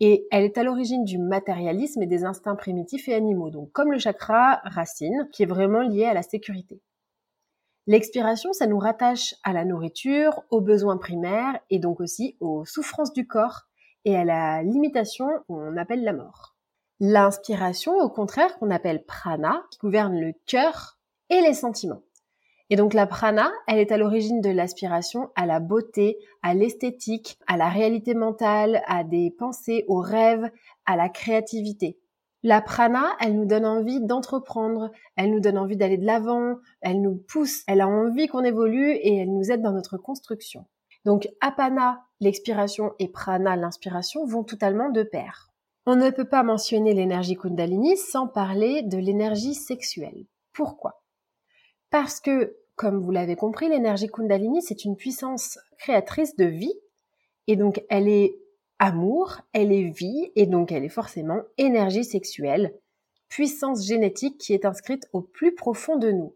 et 0.00 0.26
elle 0.30 0.44
est 0.44 0.58
à 0.58 0.62
l'origine 0.62 1.04
du 1.04 1.18
matérialisme 1.18 2.02
et 2.02 2.06
des 2.06 2.24
instincts 2.24 2.56
primitifs 2.56 3.08
et 3.08 3.14
animaux, 3.14 3.50
donc 3.50 3.72
comme 3.72 3.92
le 3.92 3.98
chakra 3.98 4.60
racine, 4.64 5.28
qui 5.32 5.42
est 5.42 5.46
vraiment 5.46 5.80
lié 5.80 6.04
à 6.04 6.14
la 6.14 6.22
sécurité. 6.22 6.82
L'expiration, 7.86 8.52
ça 8.52 8.66
nous 8.66 8.78
rattache 8.78 9.34
à 9.44 9.52
la 9.52 9.64
nourriture, 9.64 10.42
aux 10.50 10.60
besoins 10.60 10.98
primaires 10.98 11.58
et 11.70 11.78
donc 11.78 12.00
aussi 12.00 12.36
aux 12.40 12.64
souffrances 12.64 13.12
du 13.12 13.26
corps 13.26 13.62
et 14.04 14.16
à 14.16 14.24
la 14.24 14.62
limitation 14.62 15.26
qu'on 15.46 15.76
appelle 15.76 16.02
la 16.02 16.12
mort. 16.12 16.56
L'inspiration, 16.98 17.96
au 17.98 18.08
contraire, 18.08 18.58
qu'on 18.58 18.70
appelle 18.70 19.04
prana, 19.04 19.62
qui 19.70 19.78
gouverne 19.78 20.18
le 20.18 20.32
cœur 20.46 20.98
et 21.30 21.40
les 21.40 21.54
sentiments. 21.54 22.02
Et 22.68 22.76
donc 22.76 22.94
la 22.94 23.06
prana, 23.06 23.52
elle 23.68 23.78
est 23.78 23.92
à 23.92 23.96
l'origine 23.96 24.40
de 24.40 24.50
l'aspiration 24.50 25.30
à 25.36 25.46
la 25.46 25.60
beauté, 25.60 26.18
à 26.42 26.54
l'esthétique, 26.54 27.38
à 27.46 27.56
la 27.56 27.68
réalité 27.68 28.14
mentale, 28.14 28.82
à 28.86 29.04
des 29.04 29.30
pensées, 29.30 29.84
aux 29.86 30.00
rêves, 30.00 30.50
à 30.84 30.96
la 30.96 31.08
créativité. 31.08 31.98
La 32.42 32.60
prana, 32.60 33.16
elle 33.20 33.36
nous 33.36 33.46
donne 33.46 33.66
envie 33.66 34.00
d'entreprendre, 34.00 34.90
elle 35.16 35.30
nous 35.30 35.40
donne 35.40 35.58
envie 35.58 35.76
d'aller 35.76 35.96
de 35.96 36.06
l'avant, 36.06 36.56
elle 36.80 37.00
nous 37.00 37.16
pousse, 37.16 37.62
elle 37.66 37.80
a 37.80 37.88
envie 37.88 38.26
qu'on 38.26 38.44
évolue 38.44 38.92
et 38.92 39.16
elle 39.16 39.32
nous 39.32 39.50
aide 39.50 39.62
dans 39.62 39.72
notre 39.72 39.96
construction. 39.96 40.66
Donc 41.04 41.28
apana, 41.40 42.04
l'expiration, 42.20 42.92
et 42.98 43.08
prana, 43.08 43.54
l'inspiration, 43.54 44.26
vont 44.26 44.42
totalement 44.42 44.90
de 44.90 45.04
pair. 45.04 45.50
On 45.86 45.94
ne 45.94 46.10
peut 46.10 46.28
pas 46.28 46.42
mentionner 46.42 46.94
l'énergie 46.94 47.36
kundalini 47.36 47.96
sans 47.96 48.26
parler 48.26 48.82
de 48.82 48.98
l'énergie 48.98 49.54
sexuelle. 49.54 50.26
Pourquoi? 50.52 51.00
Parce 51.90 52.20
que, 52.20 52.56
comme 52.74 53.00
vous 53.00 53.10
l'avez 53.10 53.36
compris, 53.36 53.68
l'énergie 53.68 54.08
Kundalini, 54.08 54.62
c'est 54.62 54.84
une 54.84 54.96
puissance 54.96 55.58
créatrice 55.78 56.36
de 56.36 56.44
vie, 56.44 56.74
et 57.46 57.56
donc 57.56 57.84
elle 57.88 58.08
est 58.08 58.36
amour, 58.78 59.38
elle 59.52 59.72
est 59.72 59.90
vie, 59.90 60.30
et 60.34 60.46
donc 60.46 60.72
elle 60.72 60.84
est 60.84 60.88
forcément 60.88 61.40
énergie 61.58 62.04
sexuelle, 62.04 62.74
puissance 63.28 63.86
génétique 63.86 64.38
qui 64.38 64.52
est 64.52 64.64
inscrite 64.64 65.08
au 65.12 65.22
plus 65.22 65.54
profond 65.54 65.96
de 65.96 66.10
nous. 66.10 66.34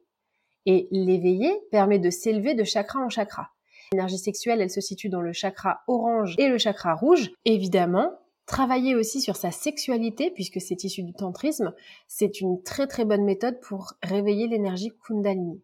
Et 0.67 0.89
l'éveiller 0.91 1.53
permet 1.71 1.99
de 1.99 2.11
s'élever 2.11 2.55
de 2.55 2.65
chakra 2.65 3.01
en 3.01 3.09
chakra. 3.09 3.51
L'énergie 3.93 4.19
sexuelle, 4.19 4.61
elle 4.61 4.71
se 4.71 4.81
situe 4.81 5.09
dans 5.09 5.23
le 5.23 5.33
chakra 5.33 5.81
orange 5.89 6.35
et 6.39 6.49
le 6.49 6.59
chakra 6.59 6.95
rouge. 6.95 7.33
Évidemment, 7.45 8.13
travailler 8.51 8.97
aussi 8.97 9.21
sur 9.21 9.37
sa 9.37 9.53
sexualité, 9.53 10.33
puisque 10.33 10.61
c'est 10.61 10.83
issu 10.83 11.05
du 11.05 11.13
tantrisme, 11.13 11.73
c'est 12.09 12.41
une 12.41 12.61
très 12.65 12.89
très 12.89 13.05
bonne 13.05 13.25
méthode 13.25 13.61
pour 13.61 13.93
réveiller 14.03 14.49
l'énergie 14.49 14.91
kundalini. 15.07 15.63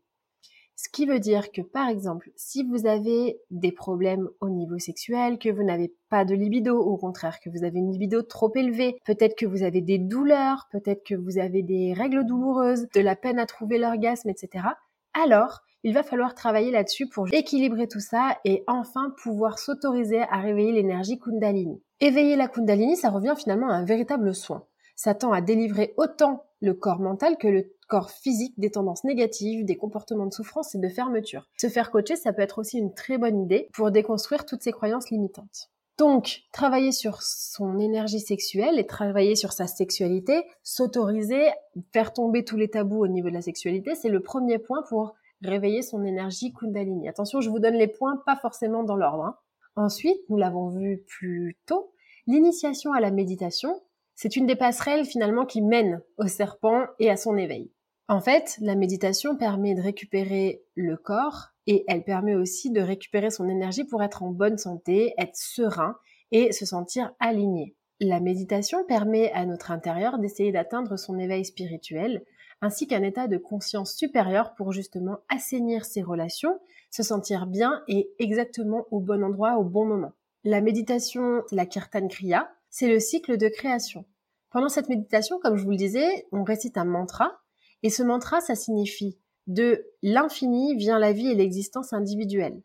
Ce 0.76 0.88
qui 0.88 1.04
veut 1.04 1.18
dire 1.18 1.50
que, 1.50 1.62
par 1.62 1.88
exemple, 1.88 2.30
si 2.36 2.62
vous 2.62 2.86
avez 2.86 3.40
des 3.50 3.72
problèmes 3.72 4.28
au 4.40 4.50
niveau 4.50 4.78
sexuel, 4.78 5.38
que 5.38 5.48
vous 5.48 5.64
n'avez 5.64 5.94
pas 6.10 6.24
de 6.24 6.36
libido, 6.36 6.78
au 6.78 6.96
contraire, 6.96 7.40
que 7.40 7.50
vous 7.50 7.64
avez 7.64 7.78
une 7.80 7.90
libido 7.90 8.22
trop 8.22 8.54
élevée, 8.54 8.98
peut-être 9.04 9.36
que 9.36 9.46
vous 9.46 9.64
avez 9.64 9.80
des 9.80 9.98
douleurs, 9.98 10.68
peut-être 10.70 11.02
que 11.04 11.16
vous 11.16 11.38
avez 11.38 11.62
des 11.62 11.92
règles 11.92 12.24
douloureuses, 12.24 12.86
de 12.94 13.00
la 13.00 13.16
peine 13.16 13.40
à 13.40 13.46
trouver 13.46 13.78
l'orgasme, 13.78 14.28
etc., 14.28 14.64
alors 15.12 15.62
il 15.86 15.94
va 15.94 16.02
falloir 16.02 16.34
travailler 16.34 16.72
là-dessus 16.72 17.06
pour 17.06 17.32
équilibrer 17.32 17.86
tout 17.86 18.00
ça 18.00 18.38
et 18.44 18.64
enfin 18.66 19.14
pouvoir 19.22 19.60
s'autoriser 19.60 20.20
à 20.20 20.38
réveiller 20.38 20.72
l'énergie 20.72 21.16
Kundalini. 21.16 21.80
Éveiller 22.00 22.34
la 22.34 22.48
Kundalini, 22.48 22.96
ça 22.96 23.08
revient 23.08 23.34
finalement 23.38 23.70
à 23.70 23.74
un 23.74 23.84
véritable 23.84 24.34
soin. 24.34 24.64
Ça 24.96 25.14
tend 25.14 25.30
à 25.30 25.40
délivrer 25.40 25.94
autant 25.96 26.42
le 26.60 26.74
corps 26.74 26.98
mental 26.98 27.38
que 27.38 27.46
le 27.46 27.72
corps 27.86 28.10
physique 28.10 28.58
des 28.58 28.72
tendances 28.72 29.04
négatives, 29.04 29.64
des 29.64 29.76
comportements 29.76 30.26
de 30.26 30.34
souffrance 30.34 30.74
et 30.74 30.78
de 30.78 30.88
fermeture. 30.88 31.46
Se 31.56 31.68
faire 31.68 31.92
coacher, 31.92 32.16
ça 32.16 32.32
peut 32.32 32.42
être 32.42 32.58
aussi 32.58 32.78
une 32.78 32.92
très 32.92 33.16
bonne 33.16 33.40
idée 33.40 33.68
pour 33.72 33.92
déconstruire 33.92 34.44
toutes 34.44 34.62
ces 34.62 34.72
croyances 34.72 35.10
limitantes. 35.10 35.70
Donc, 35.98 36.40
travailler 36.52 36.90
sur 36.90 37.22
son 37.22 37.78
énergie 37.78 38.18
sexuelle 38.18 38.80
et 38.80 38.86
travailler 38.86 39.36
sur 39.36 39.52
sa 39.52 39.68
sexualité, 39.68 40.42
s'autoriser, 40.64 41.46
faire 41.92 42.12
tomber 42.12 42.44
tous 42.44 42.56
les 42.56 42.68
tabous 42.68 43.04
au 43.04 43.08
niveau 43.08 43.28
de 43.28 43.34
la 43.34 43.40
sexualité, 43.40 43.94
c'est 43.94 44.08
le 44.08 44.20
premier 44.20 44.58
point 44.58 44.82
pour 44.88 45.14
réveiller 45.42 45.82
son 45.82 46.04
énergie 46.04 46.52
Kundalini. 46.52 47.08
Attention, 47.08 47.40
je 47.40 47.50
vous 47.50 47.58
donne 47.58 47.74
les 47.74 47.88
points, 47.88 48.22
pas 48.24 48.36
forcément 48.36 48.82
dans 48.82 48.96
l'ordre. 48.96 49.24
Hein. 49.24 49.36
Ensuite, 49.76 50.18
nous 50.28 50.36
l'avons 50.36 50.70
vu 50.70 51.04
plus 51.06 51.56
tôt, 51.66 51.92
l'initiation 52.26 52.92
à 52.92 53.00
la 53.00 53.10
méditation, 53.10 53.82
c'est 54.14 54.36
une 54.36 54.46
des 54.46 54.56
passerelles 54.56 55.04
finalement 55.04 55.44
qui 55.44 55.60
mène 55.60 56.00
au 56.16 56.26
serpent 56.26 56.86
et 56.98 57.10
à 57.10 57.16
son 57.16 57.36
éveil. 57.36 57.70
En 58.08 58.20
fait, 58.20 58.56
la 58.60 58.76
méditation 58.76 59.36
permet 59.36 59.74
de 59.74 59.82
récupérer 59.82 60.62
le 60.74 60.96
corps 60.96 61.48
et 61.66 61.84
elle 61.88 62.04
permet 62.04 62.34
aussi 62.34 62.70
de 62.70 62.80
récupérer 62.80 63.30
son 63.30 63.48
énergie 63.48 63.84
pour 63.84 64.02
être 64.02 64.22
en 64.22 64.30
bonne 64.30 64.58
santé, 64.58 65.12
être 65.18 65.36
serein 65.36 65.96
et 66.30 66.52
se 66.52 66.64
sentir 66.64 67.12
aligné. 67.18 67.74
La 68.00 68.20
méditation 68.20 68.84
permet 68.86 69.32
à 69.32 69.44
notre 69.44 69.70
intérieur 69.70 70.18
d'essayer 70.18 70.52
d'atteindre 70.52 70.96
son 70.96 71.18
éveil 71.18 71.44
spirituel, 71.44 72.24
ainsi 72.60 72.86
qu'un 72.86 73.02
état 73.02 73.28
de 73.28 73.36
conscience 73.36 73.94
supérieur 73.94 74.54
pour 74.54 74.72
justement 74.72 75.18
assainir 75.28 75.84
ses 75.84 76.02
relations, 76.02 76.58
se 76.90 77.02
sentir 77.02 77.46
bien 77.46 77.82
et 77.88 78.10
exactement 78.18 78.86
au 78.90 79.00
bon 79.00 79.22
endroit 79.22 79.58
au 79.58 79.64
bon 79.64 79.84
moment. 79.84 80.12
La 80.44 80.60
méditation, 80.60 81.42
la 81.50 81.66
kirtan 81.66 82.08
kriya, 82.08 82.50
c'est 82.70 82.88
le 82.88 83.00
cycle 83.00 83.36
de 83.36 83.48
création. 83.48 84.04
Pendant 84.50 84.68
cette 84.68 84.88
méditation, 84.88 85.38
comme 85.42 85.56
je 85.56 85.64
vous 85.64 85.70
le 85.70 85.76
disais, 85.76 86.26
on 86.32 86.44
récite 86.44 86.78
un 86.78 86.84
mantra, 86.84 87.40
et 87.82 87.90
ce 87.90 88.02
mantra, 88.02 88.40
ça 88.40 88.54
signifie 88.54 89.18
de 89.46 89.86
l'infini 90.02 90.74
vient 90.74 90.98
la 90.98 91.12
vie 91.12 91.28
et 91.28 91.34
l'existence 91.34 91.92
individuelle. 91.92 92.62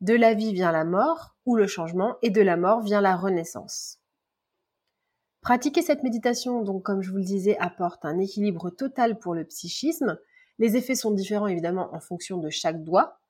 De 0.00 0.14
la 0.14 0.34
vie 0.34 0.52
vient 0.52 0.72
la 0.72 0.84
mort 0.84 1.36
ou 1.46 1.56
le 1.56 1.66
changement, 1.66 2.16
et 2.22 2.30
de 2.30 2.42
la 2.42 2.56
mort 2.56 2.80
vient 2.80 3.00
la 3.00 3.16
renaissance. 3.16 3.99
Pratiquer 5.42 5.80
cette 5.80 6.02
méditation, 6.02 6.62
donc 6.62 6.82
comme 6.82 7.00
je 7.00 7.10
vous 7.10 7.16
le 7.16 7.24
disais, 7.24 7.56
apporte 7.58 8.04
un 8.04 8.18
équilibre 8.18 8.68
total 8.68 9.18
pour 9.18 9.34
le 9.34 9.44
psychisme. 9.44 10.18
Les 10.58 10.76
effets 10.76 10.94
sont 10.94 11.12
différents 11.12 11.46
évidemment 11.46 11.88
en 11.94 12.00
fonction 12.00 12.36
de 12.36 12.50
chaque 12.50 12.84
doigt. 12.84 13.20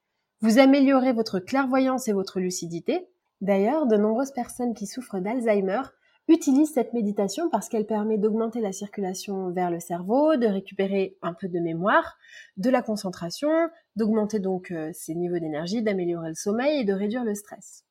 Vous 0.40 0.58
améliorez 0.58 1.12
votre 1.12 1.38
clairvoyance 1.38 2.08
et 2.08 2.12
votre 2.12 2.40
lucidité. 2.40 3.06
D'ailleurs, 3.40 3.86
de 3.86 3.96
nombreuses 3.96 4.32
personnes 4.32 4.74
qui 4.74 4.86
souffrent 4.86 5.20
d'Alzheimer 5.20 5.82
utilisent 6.26 6.72
cette 6.72 6.92
méditation 6.94 7.48
parce 7.48 7.68
qu'elle 7.68 7.86
permet 7.86 8.18
d'augmenter 8.18 8.60
la 8.60 8.72
circulation 8.72 9.50
vers 9.50 9.70
le 9.70 9.80
cerveau, 9.80 10.36
de 10.36 10.46
récupérer 10.46 11.16
un 11.22 11.34
peu 11.34 11.48
de 11.48 11.60
mémoire, 11.60 12.16
de 12.56 12.70
la 12.70 12.82
concentration, 12.82 13.50
d'augmenter 13.96 14.40
donc 14.40 14.70
euh, 14.70 14.90
ses 14.92 15.14
niveaux 15.14 15.38
d'énergie, 15.38 15.82
d'améliorer 15.82 16.28
le 16.28 16.34
sommeil 16.34 16.80
et 16.80 16.84
de 16.84 16.92
réduire 16.92 17.24
le 17.24 17.34
stress. 17.34 17.84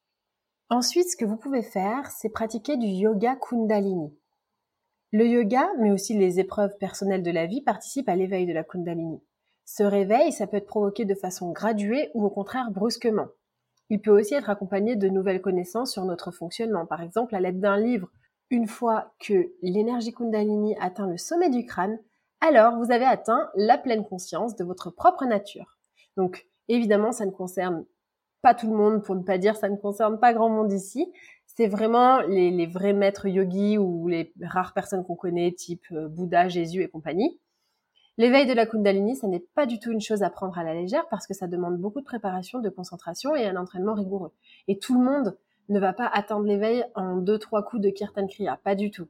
Ensuite, 0.71 1.09
ce 1.09 1.17
que 1.17 1.25
vous 1.25 1.37
pouvez 1.37 1.63
faire, 1.63 2.11
c'est 2.11 2.29
pratiquer 2.29 2.77
du 2.77 2.85
yoga 2.85 3.35
kundalini. 3.35 4.15
Le 5.11 5.25
yoga, 5.25 5.67
mais 5.79 5.89
aussi 5.89 6.15
les 6.15 6.39
épreuves 6.39 6.77
personnelles 6.77 7.23
de 7.23 7.31
la 7.31 7.47
vie, 7.47 7.61
participent 7.61 8.07
à 8.07 8.15
l'éveil 8.15 8.45
de 8.45 8.53
la 8.53 8.63
kundalini. 8.63 9.19
Ce 9.65 9.81
réveil, 9.81 10.31
ça 10.31 10.45
peut 10.45 10.57
être 10.57 10.67
provoqué 10.67 11.05
de 11.05 11.15
façon 11.15 11.51
graduée 11.51 12.11
ou 12.13 12.23
au 12.23 12.29
contraire 12.29 12.69
brusquement. 12.69 13.29
Il 13.89 13.99
peut 13.99 14.11
aussi 14.11 14.35
être 14.35 14.51
accompagné 14.51 14.95
de 14.95 15.09
nouvelles 15.09 15.41
connaissances 15.41 15.91
sur 15.91 16.05
notre 16.05 16.29
fonctionnement, 16.29 16.85
par 16.85 17.01
exemple 17.01 17.33
à 17.33 17.39
l'aide 17.39 17.59
d'un 17.59 17.77
livre. 17.77 18.11
Une 18.51 18.67
fois 18.67 19.15
que 19.19 19.51
l'énergie 19.63 20.13
kundalini 20.13 20.75
atteint 20.79 21.07
le 21.07 21.17
sommet 21.17 21.49
du 21.49 21.65
crâne, 21.65 21.97
alors 22.41 22.77
vous 22.77 22.91
avez 22.91 23.05
atteint 23.05 23.49
la 23.55 23.79
pleine 23.79 24.05
conscience 24.05 24.55
de 24.55 24.63
votre 24.63 24.91
propre 24.91 25.25
nature. 25.25 25.79
Donc 26.15 26.47
évidemment, 26.67 27.11
ça 27.11 27.25
ne 27.25 27.31
concerne 27.31 27.85
pas 28.41 28.53
tout 28.53 28.69
le 28.69 28.75
monde, 28.75 29.03
pour 29.03 29.15
ne 29.15 29.23
pas 29.23 29.37
dire 29.37 29.55
ça 29.55 29.69
ne 29.69 29.75
concerne 29.75 30.19
pas 30.19 30.33
grand 30.33 30.49
monde 30.49 30.71
ici. 30.71 31.11
C'est 31.45 31.67
vraiment 31.67 32.21
les, 32.21 32.67
vrais 32.67 32.93
maîtres 32.93 33.27
yogis 33.27 33.77
ou 33.77 34.07
les 34.07 34.33
rares 34.41 34.73
personnes 34.73 35.03
qu'on 35.03 35.15
connaît, 35.15 35.51
type 35.51 35.85
euh, 35.91 36.07
Bouddha, 36.07 36.47
Jésus 36.47 36.83
et 36.83 36.87
compagnie. 36.87 37.39
L'éveil 38.17 38.45
de 38.45 38.53
la 38.53 38.65
Kundalini, 38.65 39.15
ça 39.15 39.27
n'est 39.27 39.45
pas 39.55 39.65
du 39.65 39.79
tout 39.79 39.91
une 39.91 40.01
chose 40.01 40.23
à 40.23 40.29
prendre 40.29 40.57
à 40.57 40.63
la 40.63 40.73
légère 40.73 41.07
parce 41.09 41.25
que 41.25 41.33
ça 41.33 41.47
demande 41.47 41.77
beaucoup 41.77 41.99
de 41.99 42.05
préparation, 42.05 42.59
de 42.59 42.69
concentration 42.69 43.35
et 43.35 43.45
un 43.45 43.55
entraînement 43.55 43.93
rigoureux. 43.93 44.31
Et 44.67 44.77
tout 44.77 44.97
le 44.97 45.03
monde 45.03 45.37
ne 45.69 45.79
va 45.79 45.93
pas 45.93 46.07
atteindre 46.07 46.45
l'éveil 46.45 46.83
en 46.95 47.17
deux, 47.17 47.39
trois 47.39 47.63
coups 47.63 47.81
de 47.81 47.89
Kirtan 47.89 48.27
Kriya, 48.27 48.59
pas 48.63 48.75
du 48.75 48.91
tout. 48.91 49.07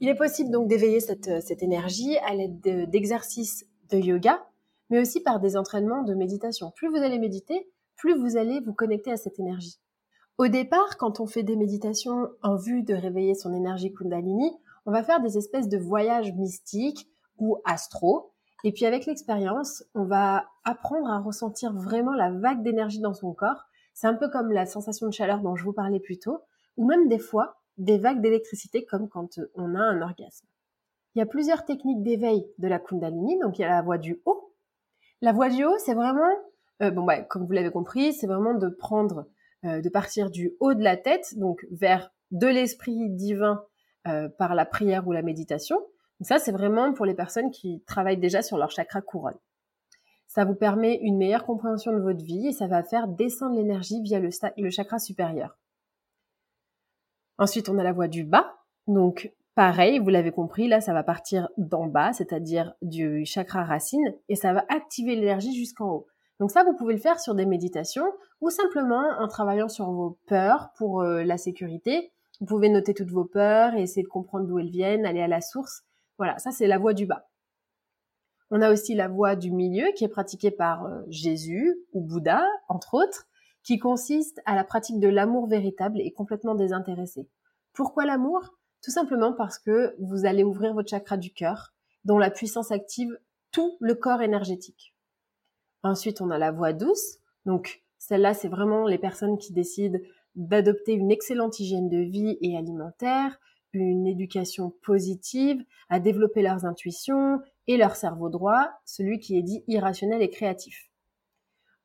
Il 0.00 0.08
est 0.08 0.14
possible 0.14 0.50
donc 0.50 0.68
d'éveiller 0.68 1.00
cette, 1.00 1.42
cette 1.42 1.62
énergie 1.62 2.16
à 2.18 2.34
l'aide 2.34 2.60
d'exercices 2.88 3.66
de 3.90 3.98
yoga, 3.98 4.42
mais 4.88 5.00
aussi 5.00 5.22
par 5.22 5.40
des 5.40 5.56
entraînements 5.56 6.02
de 6.02 6.14
méditation. 6.14 6.72
Plus 6.76 6.88
vous 6.88 6.96
allez 6.96 7.18
méditer, 7.18 7.68
plus 8.00 8.18
vous 8.18 8.36
allez 8.36 8.60
vous 8.60 8.72
connecter 8.72 9.12
à 9.12 9.16
cette 9.16 9.38
énergie. 9.38 9.78
Au 10.38 10.48
départ, 10.48 10.96
quand 10.96 11.20
on 11.20 11.26
fait 11.26 11.42
des 11.42 11.54
méditations 11.54 12.28
en 12.42 12.56
vue 12.56 12.82
de 12.82 12.94
réveiller 12.94 13.34
son 13.34 13.52
énergie 13.52 13.92
Kundalini, 13.92 14.50
on 14.86 14.90
va 14.90 15.04
faire 15.04 15.20
des 15.20 15.36
espèces 15.36 15.68
de 15.68 15.76
voyages 15.76 16.32
mystiques 16.32 17.08
ou 17.38 17.58
astro. 17.66 18.32
Et 18.64 18.72
puis 18.72 18.86
avec 18.86 19.04
l'expérience, 19.04 19.84
on 19.94 20.04
va 20.04 20.46
apprendre 20.64 21.10
à 21.10 21.18
ressentir 21.18 21.74
vraiment 21.74 22.14
la 22.14 22.30
vague 22.30 22.62
d'énergie 22.62 23.00
dans 23.00 23.12
son 23.12 23.34
corps. 23.34 23.64
C'est 23.92 24.06
un 24.06 24.14
peu 24.14 24.30
comme 24.30 24.50
la 24.50 24.64
sensation 24.64 25.06
de 25.06 25.12
chaleur 25.12 25.40
dont 25.40 25.56
je 25.56 25.64
vous 25.64 25.74
parlais 25.74 26.00
plus 26.00 26.18
tôt, 26.18 26.38
ou 26.78 26.86
même 26.86 27.06
des 27.08 27.18
fois 27.18 27.60
des 27.76 27.98
vagues 27.98 28.22
d'électricité 28.22 28.86
comme 28.86 29.08
quand 29.08 29.38
on 29.54 29.74
a 29.74 29.80
un 29.80 30.00
orgasme. 30.00 30.46
Il 31.14 31.18
y 31.18 31.22
a 31.22 31.26
plusieurs 31.26 31.66
techniques 31.66 32.02
d'éveil 32.02 32.46
de 32.56 32.68
la 32.68 32.78
Kundalini, 32.78 33.38
donc 33.40 33.58
il 33.58 33.62
y 33.62 33.64
a 33.64 33.68
la 33.68 33.82
voie 33.82 33.98
du 33.98 34.22
haut. 34.24 34.54
La 35.20 35.32
voie 35.32 35.50
du 35.50 35.64
haut, 35.64 35.76
c'est 35.78 35.92
vraiment 35.92 36.30
euh, 36.82 36.90
bon, 36.90 37.04
bah, 37.04 37.22
comme 37.22 37.46
vous 37.46 37.52
l'avez 37.52 37.70
compris, 37.70 38.12
c'est 38.12 38.26
vraiment 38.26 38.54
de 38.54 38.68
prendre, 38.68 39.26
euh, 39.64 39.80
de 39.80 39.88
partir 39.88 40.30
du 40.30 40.52
haut 40.60 40.74
de 40.74 40.82
la 40.82 40.96
tête, 40.96 41.38
donc 41.38 41.66
vers 41.70 42.10
de 42.30 42.46
l'esprit 42.46 43.10
divin 43.10 43.64
euh, 44.06 44.28
par 44.28 44.54
la 44.54 44.64
prière 44.64 45.06
ou 45.06 45.12
la 45.12 45.22
méditation. 45.22 45.76
Donc 45.76 46.26
ça, 46.26 46.38
c'est 46.38 46.52
vraiment 46.52 46.92
pour 46.92 47.06
les 47.06 47.14
personnes 47.14 47.50
qui 47.50 47.82
travaillent 47.86 48.18
déjà 48.18 48.42
sur 48.42 48.56
leur 48.56 48.70
chakra 48.70 49.00
couronne. 49.00 49.38
Ça 50.26 50.44
vous 50.44 50.54
permet 50.54 50.96
une 51.02 51.18
meilleure 51.18 51.44
compréhension 51.44 51.92
de 51.92 52.00
votre 52.00 52.24
vie 52.24 52.46
et 52.48 52.52
ça 52.52 52.68
va 52.68 52.82
faire 52.84 53.08
descendre 53.08 53.56
l'énergie 53.56 54.00
via 54.02 54.20
le, 54.20 54.30
le 54.56 54.70
chakra 54.70 54.98
supérieur. 54.98 55.58
Ensuite, 57.36 57.68
on 57.68 57.78
a 57.78 57.82
la 57.82 57.92
voie 57.92 58.06
du 58.06 58.22
bas. 58.22 58.54
Donc, 58.86 59.32
pareil, 59.54 59.98
vous 59.98 60.10
l'avez 60.10 60.30
compris, 60.30 60.68
là, 60.68 60.80
ça 60.80 60.92
va 60.92 61.02
partir 61.02 61.48
d'en 61.56 61.86
bas, 61.86 62.12
c'est-à-dire 62.12 62.74
du 62.82 63.24
chakra 63.24 63.64
racine, 63.64 64.14
et 64.28 64.36
ça 64.36 64.52
va 64.52 64.64
activer 64.68 65.16
l'énergie 65.16 65.54
jusqu'en 65.54 65.90
haut. 65.90 66.06
Donc 66.40 66.50
ça, 66.50 66.64
vous 66.64 66.72
pouvez 66.72 66.94
le 66.94 67.00
faire 67.00 67.20
sur 67.20 67.34
des 67.34 67.44
méditations 67.44 68.10
ou 68.40 68.48
simplement 68.48 69.04
en 69.18 69.28
travaillant 69.28 69.68
sur 69.68 69.92
vos 69.92 70.18
peurs 70.26 70.72
pour 70.78 71.02
euh, 71.02 71.22
la 71.22 71.36
sécurité. 71.36 72.12
Vous 72.40 72.46
pouvez 72.46 72.70
noter 72.70 72.94
toutes 72.94 73.10
vos 73.10 73.26
peurs 73.26 73.74
et 73.74 73.82
essayer 73.82 74.02
de 74.02 74.08
comprendre 74.08 74.46
d'où 74.46 74.58
elles 74.58 74.70
viennent, 74.70 75.04
aller 75.04 75.20
à 75.20 75.28
la 75.28 75.42
source. 75.42 75.82
Voilà, 76.16 76.38
ça 76.38 76.50
c'est 76.50 76.66
la 76.66 76.78
voie 76.78 76.94
du 76.94 77.04
bas. 77.04 77.28
On 78.50 78.62
a 78.62 78.72
aussi 78.72 78.94
la 78.94 79.06
voie 79.06 79.36
du 79.36 79.52
milieu 79.52 79.92
qui 79.94 80.04
est 80.04 80.08
pratiquée 80.08 80.50
par 80.50 80.86
euh, 80.86 81.02
Jésus 81.08 81.76
ou 81.92 82.00
Bouddha, 82.00 82.42
entre 82.68 82.94
autres, 82.94 83.28
qui 83.62 83.78
consiste 83.78 84.40
à 84.46 84.54
la 84.54 84.64
pratique 84.64 84.98
de 84.98 85.08
l'amour 85.08 85.46
véritable 85.46 86.00
et 86.00 86.10
complètement 86.10 86.54
désintéressé. 86.54 87.28
Pourquoi 87.74 88.06
l'amour? 88.06 88.56
Tout 88.82 88.90
simplement 88.90 89.34
parce 89.34 89.58
que 89.58 89.94
vous 89.98 90.24
allez 90.24 90.42
ouvrir 90.42 90.72
votre 90.72 90.88
chakra 90.88 91.18
du 91.18 91.34
cœur, 91.34 91.74
dont 92.06 92.16
la 92.16 92.30
puissance 92.30 92.72
active 92.72 93.14
tout 93.52 93.76
le 93.80 93.94
corps 93.94 94.22
énergétique. 94.22 94.94
Ensuite, 95.82 96.20
on 96.20 96.30
a 96.30 96.38
la 96.38 96.52
voie 96.52 96.72
douce. 96.72 97.18
Donc, 97.46 97.82
celle-là, 97.98 98.34
c'est 98.34 98.48
vraiment 98.48 98.86
les 98.86 98.98
personnes 98.98 99.38
qui 99.38 99.52
décident 99.52 99.98
d'adopter 100.34 100.92
une 100.92 101.10
excellente 101.10 101.58
hygiène 101.58 101.88
de 101.88 101.98
vie 101.98 102.38
et 102.40 102.56
alimentaire, 102.56 103.38
une 103.72 104.06
éducation 104.06 104.72
positive, 104.82 105.62
à 105.88 106.00
développer 106.00 106.42
leurs 106.42 106.64
intuitions 106.64 107.40
et 107.66 107.76
leur 107.76 107.96
cerveau 107.96 108.28
droit, 108.28 108.68
celui 108.84 109.18
qui 109.18 109.38
est 109.38 109.42
dit 109.42 109.64
irrationnel 109.68 110.22
et 110.22 110.30
créatif. 110.30 110.90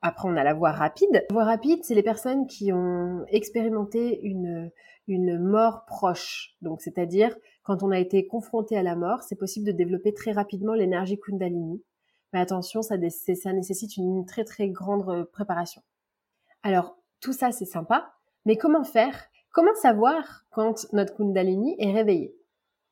Après, 0.02 0.28
on 0.28 0.38
a 0.38 0.44
la 0.44 0.54
voie 0.54 0.72
rapide. 0.72 1.10
La 1.12 1.22
voie 1.32 1.46
rapide, 1.46 1.84
c'est 1.84 1.96
les 1.96 2.04
personnes 2.04 2.48
qui 2.48 2.72
ont 2.72 3.26
expérimenté 3.28 4.20
une, 4.22 4.72
une 5.08 5.40
mort 5.40 5.86
proche. 5.86 6.56
Donc, 6.62 6.82
c'est-à-dire, 6.82 7.36
quand 7.64 7.82
on 7.82 7.92
a 7.92 8.00
été 8.00 8.28
confronté 8.28 8.78
à 8.78 8.84
la 8.84 8.96
mort, 8.96 9.24
c'est 9.24 9.36
possible 9.36 9.66
de 9.66 9.72
développer 9.72 10.14
très 10.14 10.32
rapidement 10.32 10.74
l'énergie 10.74 11.20
Kundalini. 11.20 11.82
Mais 12.36 12.42
attention, 12.42 12.82
ça, 12.82 12.96
ça 13.36 13.54
nécessite 13.54 13.96
une 13.96 14.26
très 14.26 14.44
très 14.44 14.68
grande 14.68 15.24
préparation. 15.32 15.82
Alors, 16.64 16.98
tout 17.22 17.32
ça, 17.32 17.54
c'est 17.54 17.64
sympa, 17.64 18.12
mais 18.44 18.58
comment 18.58 18.84
faire? 18.84 19.30
Comment 19.54 19.74
savoir 19.76 20.44
quand 20.52 20.86
notre 20.92 21.16
Kundalini 21.16 21.78
est 21.80 21.94
réveillé? 21.94 22.36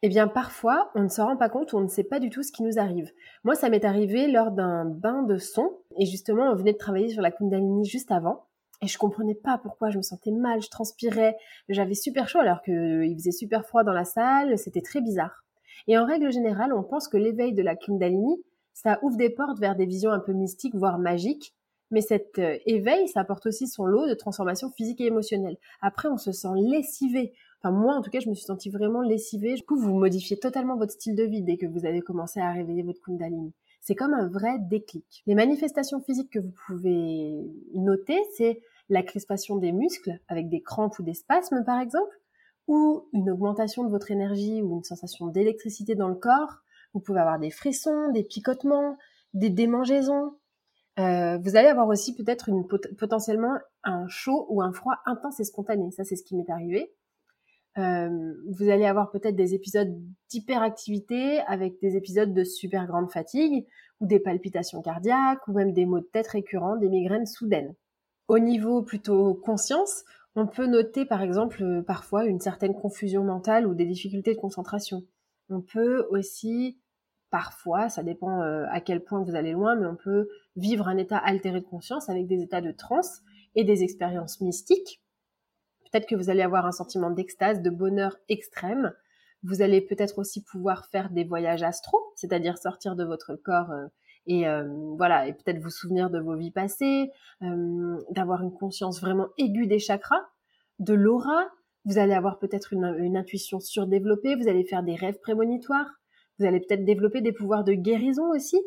Eh 0.01 0.07
bien, 0.07 0.29
parfois, 0.29 0.91
on 0.95 1.03
ne 1.03 1.09
se 1.09 1.19
rend 1.19 1.35
pas 1.35 1.49
compte 1.49 1.73
on 1.73 1.81
ne 1.81 1.89
sait 1.89 2.05
pas 2.05 2.21
du 2.21 2.29
tout 2.29 2.41
ce 2.41 2.53
qui 2.53 2.63
nous 2.63 2.79
arrive. 2.79 3.11
Moi, 3.43 3.55
ça 3.55 3.67
m'est 3.67 3.83
arrivé 3.83 4.31
lors 4.31 4.51
d'un 4.51 4.85
bain 4.85 5.23
de 5.23 5.35
son, 5.35 5.77
et 5.97 6.05
justement, 6.05 6.49
on 6.49 6.55
venait 6.55 6.71
de 6.71 6.77
travailler 6.77 7.09
sur 7.09 7.21
la 7.21 7.31
Kundalini 7.31 7.83
juste 7.83 8.13
avant, 8.13 8.45
et 8.81 8.87
je 8.87 8.97
comprenais 8.97 9.35
pas 9.35 9.57
pourquoi 9.57 9.89
je 9.89 9.97
me 9.97 10.03
sentais 10.03 10.31
mal, 10.31 10.61
je 10.61 10.69
transpirais, 10.69 11.35
j'avais 11.67 11.95
super 11.95 12.29
chaud 12.29 12.39
alors 12.39 12.61
qu'il 12.61 13.13
faisait 13.17 13.31
super 13.31 13.65
froid 13.65 13.83
dans 13.83 13.91
la 13.91 14.05
salle, 14.05 14.57
c'était 14.57 14.79
très 14.79 15.01
bizarre. 15.01 15.43
Et 15.87 15.97
en 15.97 16.05
règle 16.05 16.31
générale, 16.31 16.71
on 16.73 16.83
pense 16.83 17.09
que 17.09 17.17
l'éveil 17.17 17.51
de 17.51 17.61
la 17.61 17.75
Kundalini, 17.75 18.41
ça 18.73 18.99
ouvre 19.01 19.17
des 19.17 19.29
portes 19.29 19.59
vers 19.59 19.75
des 19.75 19.85
visions 19.85 20.11
un 20.11 20.19
peu 20.19 20.33
mystiques, 20.33 20.75
voire 20.75 20.99
magiques, 20.99 21.53
mais 21.91 22.01
cet 22.01 22.39
euh, 22.39 22.57
éveil, 22.65 23.07
ça 23.07 23.21
apporte 23.21 23.45
aussi 23.45 23.67
son 23.67 23.85
lot 23.85 24.07
de 24.07 24.15
transformations 24.15 24.71
physiques 24.71 24.99
et 24.99 25.05
émotionnelles. 25.05 25.57
Après, 25.79 26.09
on 26.09 26.17
se 26.17 26.31
sent 26.31 26.55
lessivé. 26.55 27.33
Enfin, 27.61 27.71
moi, 27.71 27.93
en 27.93 28.01
tout 28.01 28.09
cas, 28.09 28.19
je 28.19 28.29
me 28.29 28.33
suis 28.33 28.45
sentie 28.45 28.71
vraiment 28.71 29.01
lessivée. 29.01 29.53
Du 29.53 29.63
coup, 29.63 29.77
vous 29.77 29.93
modifiez 29.93 30.37
totalement 30.37 30.75
votre 30.75 30.93
style 30.93 31.15
de 31.15 31.23
vie 31.23 31.43
dès 31.43 31.55
que 31.55 31.67
vous 31.67 31.85
avez 31.85 32.01
commencé 32.01 32.39
à 32.39 32.51
réveiller 32.51 32.81
votre 32.81 32.99
Kundalini. 33.01 33.53
C'est 33.79 33.93
comme 33.93 34.13
un 34.13 34.27
vrai 34.27 34.57
déclic. 34.59 35.23
Les 35.27 35.35
manifestations 35.35 36.01
physiques 36.01 36.31
que 36.31 36.39
vous 36.39 36.53
pouvez 36.65 37.45
noter, 37.75 38.17
c'est 38.35 38.61
la 38.89 39.03
crispation 39.03 39.57
des 39.57 39.71
muscles 39.71 40.19
avec 40.27 40.49
des 40.49 40.61
crampes 40.61 40.97
ou 40.97 41.03
des 41.03 41.13
spasmes, 41.13 41.63
par 41.63 41.79
exemple, 41.79 42.19
ou 42.67 43.07
une 43.13 43.29
augmentation 43.29 43.83
de 43.83 43.89
votre 43.89 44.09
énergie 44.09 44.61
ou 44.63 44.77
une 44.77 44.83
sensation 44.83 45.27
d'électricité 45.27 45.95
dans 45.95 46.07
le 46.07 46.15
corps. 46.15 46.62
Vous 46.93 46.99
pouvez 46.99 47.19
avoir 47.19 47.39
des 47.39 47.51
frissons, 47.51 48.11
des 48.11 48.23
picotements, 48.23 48.97
des 49.33 49.49
démangeaisons, 49.49 50.33
euh, 50.99 51.37
vous 51.39 51.55
allez 51.55 51.67
avoir 51.67 51.87
aussi 51.87 52.15
peut-être 52.15 52.49
potentiellement 52.97 53.57
un 53.83 54.07
chaud 54.07 54.45
ou 54.49 54.61
un 54.61 54.71
froid 54.71 54.97
intense 55.05 55.39
et 55.39 55.43
spontané. 55.43 55.89
Ça, 55.91 56.03
c'est 56.03 56.15
ce 56.15 56.23
qui 56.23 56.35
m'est 56.35 56.49
arrivé. 56.49 56.93
Euh, 57.79 58.33
vous 58.51 58.69
allez 58.69 58.85
avoir 58.85 59.09
peut-être 59.09 59.35
des 59.35 59.55
épisodes 59.55 59.99
d'hyperactivité 60.29 61.39
avec 61.47 61.81
des 61.81 61.95
épisodes 61.95 62.31
de 62.31 62.43
super 62.43 62.85
grande 62.85 63.11
fatigue 63.11 63.65
ou 63.99 64.05
des 64.05 64.19
palpitations 64.19 64.83
cardiaques 64.83 65.47
ou 65.47 65.53
même 65.53 65.73
des 65.73 65.87
maux 65.87 65.99
de 65.99 66.05
tête 66.05 66.27
récurrents, 66.27 66.75
des 66.75 66.89
migraines 66.89 67.25
soudaines. 67.25 67.73
Au 68.27 68.37
niveau 68.37 68.83
plutôt 68.83 69.33
conscience, 69.33 70.03
on 70.35 70.45
peut 70.45 70.67
noter 70.67 71.05
par 71.05 71.23
exemple 71.23 71.63
euh, 71.63 71.81
parfois 71.81 72.25
une 72.25 72.39
certaine 72.39 72.75
confusion 72.75 73.23
mentale 73.23 73.65
ou 73.65 73.73
des 73.73 73.85
difficultés 73.85 74.35
de 74.35 74.39
concentration. 74.39 75.01
On 75.49 75.61
peut 75.61 76.05
aussi 76.11 76.77
parfois, 77.33 77.89
ça 77.89 78.03
dépend 78.03 78.43
euh, 78.43 78.67
à 78.69 78.79
quel 78.79 79.03
point 79.03 79.23
vous 79.23 79.35
allez 79.35 79.53
loin, 79.53 79.75
mais 79.75 79.87
on 79.87 79.95
peut 79.95 80.29
vivre 80.55 80.87
un 80.87 80.97
état 80.97 81.17
altéré 81.17 81.61
de 81.61 81.65
conscience 81.65 82.07
avec 82.07 82.27
des 82.27 82.43
états 82.43 82.61
de 82.61 82.71
transe 82.71 83.23
et 83.55 83.63
des 83.63 83.81
expériences 83.81 84.39
mystiques. 84.39 85.01
Peut-être 85.91 86.05
que 86.05 86.13
vous 86.13 86.29
allez 86.29 86.43
avoir 86.43 86.67
un 86.67 86.71
sentiment 86.71 87.09
d'extase, 87.09 87.63
de 87.63 87.71
bonheur 87.71 88.15
extrême. 88.29 88.93
Vous 89.41 89.63
allez 89.63 89.81
peut-être 89.81 90.19
aussi 90.19 90.43
pouvoir 90.43 90.85
faire 90.91 91.09
des 91.09 91.23
voyages 91.23 91.63
astro, 91.63 91.97
c'est-à-dire 92.17 92.59
sortir 92.59 92.95
de 92.95 93.03
votre 93.03 93.35
corps 93.35 93.71
euh, 93.71 93.87
et 94.27 94.47
euh, 94.47 94.69
voilà, 94.95 95.27
et 95.27 95.33
peut-être 95.33 95.57
vous 95.57 95.71
souvenir 95.71 96.11
de 96.11 96.19
vos 96.19 96.35
vies 96.35 96.51
passées, 96.51 97.09
d'avoir 97.41 98.43
une 98.43 98.53
conscience 98.53 99.01
vraiment 99.01 99.29
aiguë 99.39 99.65
des 99.65 99.79
chakras, 99.79 100.23
de 100.77 100.93
l'aura. 100.93 101.49
Vous 101.85 101.97
allez 101.97 102.13
avoir 102.13 102.37
peut-être 102.37 102.73
une 102.73 103.17
intuition 103.17 103.59
surdéveloppée. 103.59 104.35
Vous 104.35 104.47
allez 104.47 104.63
faire 104.63 104.83
des 104.83 104.95
rêves 104.95 105.19
prémonitoires 105.19 105.89
vous 106.43 106.49
allez 106.49 106.59
peut-être 106.59 106.83
développer 106.83 107.21
des 107.21 107.31
pouvoirs 107.31 107.63
de 107.63 107.73
guérison 107.73 108.29
aussi. 108.31 108.61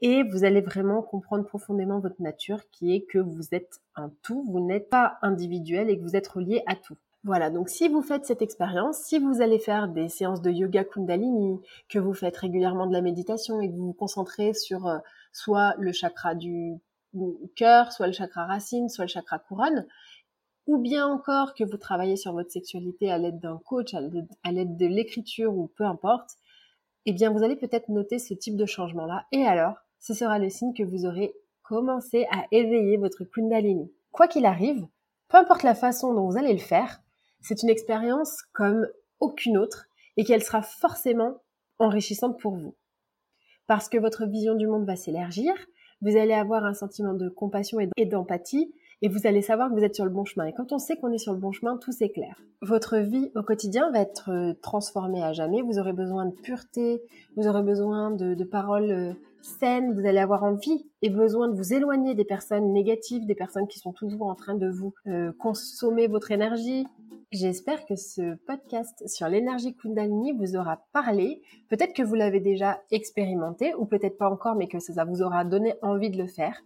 Et 0.00 0.22
vous 0.22 0.44
allez 0.44 0.60
vraiment 0.60 1.02
comprendre 1.02 1.44
profondément 1.44 1.98
votre 1.98 2.22
nature 2.22 2.70
qui 2.70 2.94
est 2.94 3.02
que 3.02 3.18
vous 3.18 3.48
êtes 3.52 3.80
un 3.96 4.10
tout, 4.22 4.44
vous 4.48 4.60
n'êtes 4.60 4.88
pas 4.88 5.18
individuel 5.20 5.90
et 5.90 5.98
que 5.98 6.02
vous 6.02 6.16
êtes 6.16 6.28
relié 6.28 6.62
à 6.66 6.76
tout. 6.76 6.96
Voilà, 7.24 7.50
donc 7.50 7.68
si 7.68 7.88
vous 7.88 8.00
faites 8.00 8.24
cette 8.24 8.40
expérience, 8.40 8.98
si 8.98 9.18
vous 9.18 9.42
allez 9.42 9.58
faire 9.58 9.88
des 9.88 10.08
séances 10.08 10.40
de 10.40 10.50
yoga 10.50 10.84
kundalini, 10.84 11.60
que 11.88 11.98
vous 11.98 12.14
faites 12.14 12.36
régulièrement 12.36 12.86
de 12.86 12.94
la 12.94 13.02
méditation 13.02 13.60
et 13.60 13.68
que 13.68 13.74
vous 13.74 13.88
vous 13.88 13.92
concentrez 13.92 14.54
sur 14.54 14.86
euh, 14.86 14.98
soit 15.32 15.74
le 15.78 15.92
chakra 15.92 16.34
du 16.34 16.76
cœur, 17.56 17.92
soit 17.92 18.06
le 18.06 18.14
chakra 18.14 18.46
racine, 18.46 18.88
soit 18.88 19.04
le 19.04 19.10
chakra 19.10 19.38
couronne, 19.38 19.86
ou 20.66 20.78
bien 20.78 21.06
encore 21.06 21.52
que 21.52 21.64
vous 21.64 21.76
travaillez 21.76 22.16
sur 22.16 22.32
votre 22.32 22.50
sexualité 22.50 23.10
à 23.10 23.18
l'aide 23.18 23.40
d'un 23.40 23.58
coach, 23.58 23.92
à 23.92 24.52
l'aide 24.52 24.76
de 24.78 24.86
l'écriture 24.86 25.52
ou 25.54 25.66
peu 25.76 25.84
importe, 25.84 26.36
eh 27.06 27.12
bien 27.12 27.30
vous 27.30 27.42
allez 27.42 27.56
peut-être 27.56 27.88
noter 27.88 28.18
ce 28.18 28.34
type 28.34 28.56
de 28.56 28.66
changement-là. 28.66 29.26
Et 29.32 29.44
alors, 29.44 29.76
ce 29.98 30.14
sera 30.14 30.38
le 30.38 30.50
signe 30.50 30.74
que 30.74 30.82
vous 30.82 31.06
aurez 31.06 31.34
commencé 31.62 32.26
à 32.30 32.46
éveiller 32.50 32.96
votre 32.96 33.24
Kundalini. 33.24 33.92
Quoi 34.12 34.28
qu'il 34.28 34.46
arrive, 34.46 34.86
peu 35.28 35.38
importe 35.38 35.62
la 35.62 35.74
façon 35.74 36.12
dont 36.14 36.28
vous 36.28 36.36
allez 36.36 36.52
le 36.52 36.58
faire, 36.58 37.00
c'est 37.40 37.62
une 37.62 37.68
expérience 37.68 38.42
comme 38.52 38.88
aucune 39.20 39.56
autre 39.56 39.86
et 40.16 40.24
qu'elle 40.24 40.42
sera 40.42 40.62
forcément 40.62 41.36
enrichissante 41.78 42.38
pour 42.40 42.56
vous. 42.56 42.74
Parce 43.66 43.88
que 43.88 43.98
votre 43.98 44.26
vision 44.26 44.54
du 44.54 44.66
monde 44.66 44.84
va 44.84 44.96
s'élargir, 44.96 45.54
vous 46.02 46.16
allez 46.16 46.32
avoir 46.32 46.64
un 46.64 46.74
sentiment 46.74 47.14
de 47.14 47.28
compassion 47.28 47.78
et 47.96 48.06
d'empathie 48.06 48.74
et 49.02 49.08
vous 49.08 49.26
allez 49.26 49.42
savoir 49.42 49.70
que 49.70 49.74
vous 49.74 49.84
êtes 49.84 49.94
sur 49.94 50.04
le 50.04 50.10
bon 50.10 50.24
chemin. 50.24 50.46
Et 50.46 50.52
quand 50.52 50.72
on 50.72 50.78
sait 50.78 50.96
qu'on 50.96 51.12
est 51.12 51.18
sur 51.18 51.32
le 51.32 51.38
bon 51.38 51.52
chemin, 51.52 51.76
tout 51.76 51.92
s'éclaire. 51.92 52.40
Votre 52.62 52.98
vie 52.98 53.30
au 53.34 53.42
quotidien 53.42 53.90
va 53.90 54.00
être 54.00 54.30
euh, 54.30 54.54
transformée 54.62 55.22
à 55.22 55.32
jamais. 55.32 55.62
Vous 55.62 55.78
aurez 55.78 55.92
besoin 55.92 56.26
de 56.26 56.32
pureté, 56.32 57.02
vous 57.36 57.46
aurez 57.46 57.62
besoin 57.62 58.10
de, 58.10 58.34
de 58.34 58.44
paroles 58.44 58.90
euh, 58.90 59.12
saines, 59.42 59.94
vous 59.94 60.06
allez 60.06 60.18
avoir 60.18 60.44
envie 60.44 60.86
et 61.02 61.08
besoin 61.08 61.48
de 61.48 61.56
vous 61.56 61.72
éloigner 61.72 62.14
des 62.14 62.24
personnes 62.24 62.72
négatives, 62.72 63.26
des 63.26 63.34
personnes 63.34 63.66
qui 63.66 63.78
sont 63.78 63.92
toujours 63.92 64.26
en 64.26 64.34
train 64.34 64.54
de 64.54 64.68
vous 64.68 64.92
euh, 65.06 65.32
consommer 65.38 66.06
votre 66.06 66.30
énergie. 66.30 66.86
J'espère 67.32 67.86
que 67.86 67.94
ce 67.94 68.34
podcast 68.44 69.06
sur 69.06 69.28
l'énergie 69.28 69.74
Kundalini 69.74 70.32
vous 70.32 70.56
aura 70.56 70.84
parlé. 70.92 71.40
Peut-être 71.68 71.94
que 71.94 72.02
vous 72.02 72.16
l'avez 72.16 72.40
déjà 72.40 72.82
expérimenté 72.90 73.72
ou 73.76 73.86
peut-être 73.86 74.18
pas 74.18 74.28
encore, 74.28 74.56
mais 74.56 74.66
que 74.66 74.80
ça 74.80 75.04
vous 75.04 75.22
aura 75.22 75.44
donné 75.44 75.74
envie 75.80 76.10
de 76.10 76.18
le 76.18 76.26
faire. 76.26 76.60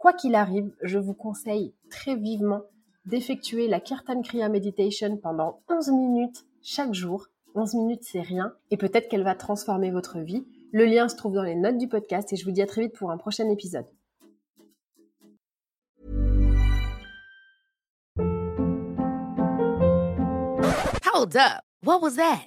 Quoi 0.00 0.14
qu'il 0.14 0.34
arrive, 0.34 0.72
je 0.80 0.96
vous 0.96 1.12
conseille 1.12 1.74
très 1.90 2.16
vivement 2.16 2.62
d'effectuer 3.04 3.68
la 3.68 3.80
Kirtan 3.80 4.22
Kriya 4.22 4.48
Meditation 4.48 5.18
pendant 5.18 5.60
11 5.68 5.90
minutes 5.90 6.46
chaque 6.62 6.94
jour. 6.94 7.26
11 7.54 7.74
minutes, 7.74 8.04
c'est 8.04 8.22
rien. 8.22 8.54
Et 8.70 8.78
peut-être 8.78 9.10
qu'elle 9.10 9.24
va 9.24 9.34
transformer 9.34 9.90
votre 9.90 10.20
vie. 10.20 10.46
Le 10.72 10.86
lien 10.86 11.06
se 11.06 11.16
trouve 11.16 11.34
dans 11.34 11.42
les 11.42 11.54
notes 11.54 11.76
du 11.76 11.86
podcast 11.86 12.32
et 12.32 12.36
je 12.36 12.46
vous 12.46 12.50
dis 12.50 12.62
à 12.62 12.66
très 12.66 12.80
vite 12.80 12.96
pour 12.96 13.10
un 13.10 13.18
prochain 13.18 13.50
épisode. 13.50 13.84
Hold 21.12 21.36
up. 21.36 21.62
What 21.82 22.00
was 22.00 22.16
that? 22.16 22.46